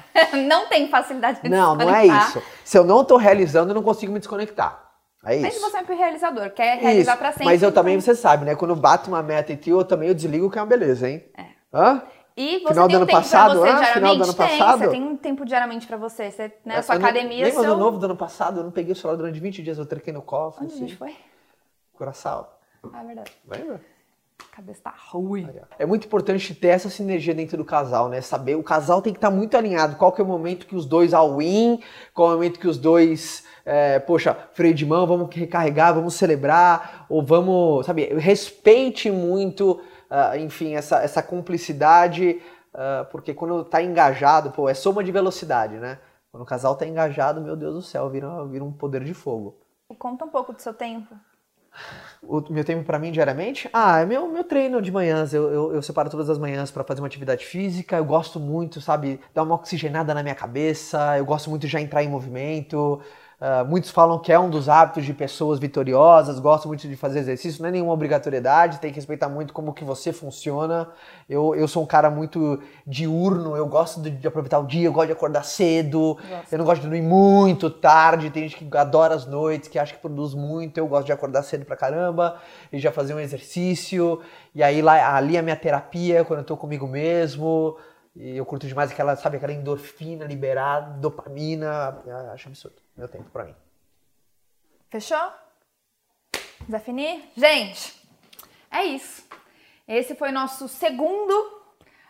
não 0.47 0.69
tem 0.69 0.89
facilidade 0.89 1.41
em 1.45 1.49
Não, 1.49 1.77
não 1.77 1.95
é 1.95 2.07
isso. 2.07 2.43
Se 2.65 2.77
eu 2.77 2.85
não 2.85 3.03
estou 3.03 3.17
realizando, 3.17 3.71
eu 3.71 3.75
não 3.75 3.83
consigo 3.83 4.13
me 4.13 4.19
desconectar. 4.19 4.83
É 5.25 5.37
isso. 5.37 5.43
Mas 5.43 5.73
você 5.73 5.79
é 5.79 5.81
um 5.81 5.97
realizador, 5.97 6.51
quer 6.51 6.79
realizar 6.79 7.13
isso. 7.13 7.19
pra 7.19 7.33
sempre. 7.33 7.47
Mas 7.47 7.63
eu 7.63 7.71
então... 7.71 7.83
também, 7.83 7.99
você 7.99 8.15
sabe, 8.15 8.45
né? 8.45 8.55
Quando 8.55 8.77
bato 8.77 9.09
uma 9.09 9.23
meta 9.23 9.53
em 9.53 9.57
ti, 9.57 9.71
eu 9.71 9.85
também 9.85 10.09
eu 10.09 10.15
desligo 10.15 10.51
que 10.51 10.59
é 10.59 10.61
uma 10.61 10.67
beleza, 10.67 11.09
hein? 11.09 11.25
É. 11.37 11.45
Hã? 11.73 12.03
E 12.37 12.59
você 12.59 12.69
final 12.69 12.89
tem 12.89 12.97
do 12.97 13.03
ano 13.03 13.11
passado, 13.11 13.61
você, 13.61 13.69
ah, 13.69 13.85
final 13.95 14.17
do 14.17 14.25
ano 14.25 14.35
tem, 14.35 14.49
passado? 14.49 14.79
Você 14.81 14.89
tem 14.89 15.03
um 15.03 15.17
tempo 15.17 15.45
diariamente 15.45 15.87
pra 15.87 15.97
você. 15.97 16.31
você 16.33 16.53
né, 16.65 16.79
é, 16.79 16.83
sua 16.83 16.97
academia. 16.97 17.45
Lembra 17.45 17.63
seu... 17.63 17.75
do 17.75 17.81
novo 17.81 17.97
do 17.97 18.07
ano 18.07 18.17
passado? 18.17 18.61
Eu 18.61 18.65
não 18.65 18.73
peguei 18.73 18.93
o 18.93 18.97
celular 18.97 19.17
durante 19.17 19.39
20 19.39 19.63
dias, 19.63 19.79
eu 19.79 19.87
trequei 19.87 20.13
no 20.13 20.21
cofre. 20.21 20.65
Onde 20.65 20.75
assim. 20.75 20.85
a 20.85 20.87
gente 20.89 20.99
foi? 20.99 21.15
Curaçao. 21.93 22.53
Ah, 22.93 23.03
é 23.03 23.07
verdade. 23.07 23.33
Lembra? 23.47 23.81
A 24.41 24.57
cabeça 24.57 24.81
tá 24.83 24.95
ruim. 25.11 25.49
É 25.79 25.87
muito 25.87 26.07
importante 26.07 26.55
ter 26.55 26.69
essa 26.69 26.91
sinergia 26.91 27.33
dentro 27.33 27.57
do 27.57 27.65
casal, 27.65 28.09
né? 28.09 28.21
Saber, 28.21 28.57
o 28.57 28.65
casal 28.65 29.01
tem 29.01 29.13
que 29.13 29.19
estar 29.19 29.31
muito 29.31 29.57
alinhado. 29.57 29.95
Qual 29.95 30.11
que 30.11 30.21
é 30.21 30.25
o 30.25 30.27
momento 30.27 30.67
que 30.67 30.75
os 30.75 30.87
dois 30.87 31.15
all-in, 31.15 31.81
qual 32.13 32.31
é 32.31 32.33
o 32.33 32.37
momento 32.37 32.59
que 32.59 32.67
os 32.67 32.77
dois, 32.77 33.45
é, 33.65 34.01
poxa, 34.01 34.37
freio 34.53 34.75
de 34.75 34.85
mão, 34.85 35.07
vamos 35.07 35.35
recarregar, 35.35 35.95
vamos 35.95 36.15
celebrar, 36.15 37.07
ou 37.09 37.23
vamos, 37.23 37.87
sabe, 37.87 38.07
respeite 38.15 39.09
muito, 39.09 39.81
uh, 40.11 40.37
enfim, 40.39 40.75
essa, 40.75 41.03
essa 41.03 41.23
cumplicidade, 41.23 42.41
uh, 42.75 43.05
porque 43.11 43.35
quando 43.35 43.65
tá 43.65 43.83
engajado, 43.83 44.51
pô, 44.51 44.69
é 44.69 44.75
soma 44.75 45.03
de 45.03 45.13
velocidade, 45.13 45.77
né? 45.77 45.99
Quando 46.31 46.43
o 46.43 46.47
casal 46.47 46.75
tá 46.75 46.87
engajado, 46.87 47.41
meu 47.41 47.55
Deus 47.55 47.75
do 47.75 47.83
céu, 47.83 48.11
vira, 48.11 48.45
vira 48.47 48.65
um 48.65 48.73
poder 48.73 49.05
de 49.05 49.15
fogo. 49.15 49.57
Conta 49.99 50.25
um 50.25 50.29
pouco 50.29 50.53
do 50.53 50.61
seu 50.61 50.75
tempo. 50.75 51.15
O 52.23 52.41
meu 52.51 52.65
tempo 52.65 52.85
para 52.85 52.99
mim 52.99 53.13
diariamente? 53.13 53.69
Ah, 53.73 54.01
é 54.01 54.07
meu, 54.07 54.29
meu 54.29 54.45
treino 54.45 54.81
de 54.81 54.91
manhãs. 54.91 55.35
Eu, 55.35 55.51
eu, 55.53 55.75
eu 55.75 55.83
separo 55.83 56.09
todas 56.09 56.31
as 56.31 56.39
manhãs 56.39 56.71
para 56.71 56.83
fazer 56.85 57.01
uma 57.01 57.07
atividade 57.07 57.45
física. 57.45 57.97
Eu 57.97 58.05
gosto 58.05 58.41
muito, 58.41 58.81
sabe, 58.81 59.21
dar 59.35 59.43
uma 59.43 59.55
oxigenada 59.55 60.15
na 60.15 60.23
minha 60.23 60.35
cabeça. 60.35 61.19
Eu 61.19 61.25
gosto 61.25 61.51
muito 61.51 61.63
de 61.63 61.69
já 61.69 61.81
entrar 61.81 62.03
em 62.03 62.09
movimento. 62.09 63.01
Uh, 63.45 63.63
muitos 63.63 63.91
falam 63.91 64.19
que 64.19 64.33
é 64.33 64.39
um 64.39 64.49
dos 64.49 64.71
hábitos 64.71 65.05
de 65.05 65.13
pessoas 65.13 65.59
vitoriosas, 65.59 66.39
gostam 66.39 66.69
muito 66.69 66.89
de 66.89 66.97
fazer 66.97 67.19
exercício, 67.19 67.61
não 67.61 67.69
é 67.69 67.73
nenhuma 67.73 67.93
obrigatoriedade, 67.93 68.79
tem 68.79 68.91
que 68.91 68.97
respeitar 68.97 69.29
muito 69.29 69.53
como 69.53 69.75
que 69.75 69.85
você 69.85 70.15
funciona. 70.15 70.89
Eu, 71.29 71.55
eu 71.55 71.69
sou 71.69 71.83
um 71.83 71.87
cara 71.87 72.09
muito 72.09 72.59
diurno, 72.87 73.55
eu 73.55 73.67
gosto 73.67 74.01
de, 74.01 74.13
de 74.13 74.27
aproveitar 74.27 74.61
o 74.61 74.67
dia, 74.67 74.87
eu 74.87 74.93
gosto 74.95 75.09
de 75.09 75.13
acordar 75.13 75.45
cedo, 75.45 76.15
gosto. 76.15 76.53
eu 76.53 76.57
não 76.57 76.65
gosto 76.65 76.81
de 76.81 76.89
dormir 76.89 77.03
muito 77.03 77.69
tarde, 77.69 78.31
tem 78.31 78.49
gente 78.49 78.65
que 78.65 78.77
adora 78.79 79.15
as 79.15 79.27
noites, 79.27 79.69
que 79.69 79.79
acha 79.79 79.93
que 79.93 80.01
produz 80.01 80.33
muito, 80.33 80.79
eu 80.79 80.87
gosto 80.87 81.05
de 81.05 81.13
acordar 81.13 81.43
cedo 81.43 81.67
pra 81.67 81.77
caramba 81.77 82.39
e 82.73 82.79
já 82.79 82.91
fazer 82.91 83.13
um 83.13 83.21
exercício, 83.21 84.23
e 84.55 84.63
aí 84.63 84.81
lá, 84.81 85.15
ali 85.15 85.37
é 85.37 85.41
a 85.41 85.43
minha 85.43 85.57
terapia, 85.57 86.25
quando 86.25 86.39
eu 86.39 86.47
tô 86.47 86.57
comigo 86.57 86.87
mesmo, 86.87 87.77
e 88.15 88.37
eu 88.37 88.47
curto 88.47 88.67
demais 88.67 88.91
aquela, 88.91 89.17
sabe, 89.17 89.37
aquela 89.37 89.53
endorfina 89.53 90.25
liberada, 90.25 90.99
dopamina, 90.99 92.03
acho 92.33 92.49
absurdo 92.49 92.77
meu 92.97 93.09
tempo 93.09 93.29
para 93.31 93.45
mim. 93.45 93.55
Fechou? 94.89 95.33
Definir? 96.69 97.31
Gente, 97.37 98.01
é 98.71 98.85
isso. 98.85 99.27
Esse 99.87 100.15
foi 100.15 100.31
nosso 100.31 100.69
segundo 100.69 101.65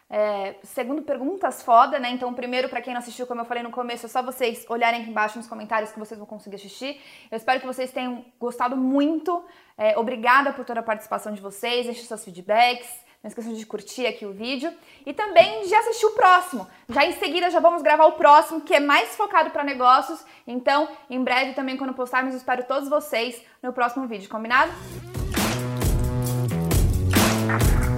é, 0.08 0.56
segundo 0.62 1.02
perguntas 1.02 1.62
foda, 1.62 1.98
né? 1.98 2.10
Então, 2.10 2.32
primeiro, 2.34 2.68
para 2.68 2.80
quem 2.80 2.92
não 2.92 3.00
assistiu, 3.00 3.26
como 3.26 3.40
eu 3.40 3.44
falei 3.44 3.62
no 3.62 3.70
começo, 3.70 4.06
é 4.06 4.08
só 4.08 4.22
vocês 4.22 4.64
olharem 4.68 5.00
aqui 5.00 5.10
embaixo 5.10 5.38
nos 5.38 5.48
comentários 5.48 5.90
que 5.90 5.98
vocês 5.98 6.18
vão 6.18 6.26
conseguir 6.26 6.56
assistir. 6.56 7.00
Eu 7.30 7.36
espero 7.36 7.58
que 7.60 7.66
vocês 7.66 7.90
tenham 7.90 8.24
gostado 8.38 8.76
muito. 8.76 9.44
É, 9.76 9.98
obrigada 9.98 10.52
por 10.52 10.64
toda 10.64 10.80
a 10.80 10.82
participação 10.82 11.32
de 11.32 11.40
vocês, 11.40 11.86
deixem 11.86 12.04
seus 12.04 12.22
feedbacks. 12.22 12.88
Não 13.24 13.28
esqueçam 13.28 13.54
de 13.54 13.64
curtir 13.64 14.06
aqui 14.06 14.26
o 14.26 14.34
vídeo 14.34 14.70
e 15.06 15.14
também 15.14 15.66
de 15.66 15.74
assistir 15.74 16.04
o 16.04 16.10
próximo. 16.10 16.66
Já 16.90 17.06
em 17.06 17.12
seguida 17.12 17.48
já 17.48 17.58
vamos 17.58 17.80
gravar 17.80 18.04
o 18.04 18.12
próximo, 18.12 18.60
que 18.60 18.74
é 18.74 18.80
mais 18.80 19.16
focado 19.16 19.48
para 19.48 19.64
negócios. 19.64 20.22
Então, 20.46 20.86
em 21.08 21.24
breve 21.24 21.54
também 21.54 21.78
quando 21.78 21.94
postarmos, 21.94 22.34
espero 22.34 22.64
todos 22.64 22.86
vocês 22.86 23.40
no 23.62 23.72
próximo 23.72 24.06
vídeo, 24.06 24.28
combinado? 24.28 24.70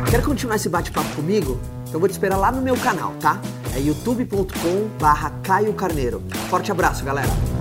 Quer 0.09 0.25
continuar 0.25 0.55
esse 0.55 0.69
bate-papo 0.69 1.17
comigo? 1.17 1.59
Então 1.89 1.99
vou 1.99 2.09
te 2.09 2.13
esperar 2.13 2.37
lá 2.37 2.53
no 2.53 2.63
meu 2.63 2.77
canal, 2.77 3.13
tá? 3.21 3.41
É 3.75 3.81
youtube.com/barra 3.81 5.33
Caio 5.43 5.75
Carneiro. 5.75 6.23
Forte 6.49 6.71
abraço, 6.71 7.05
galera! 7.05 7.56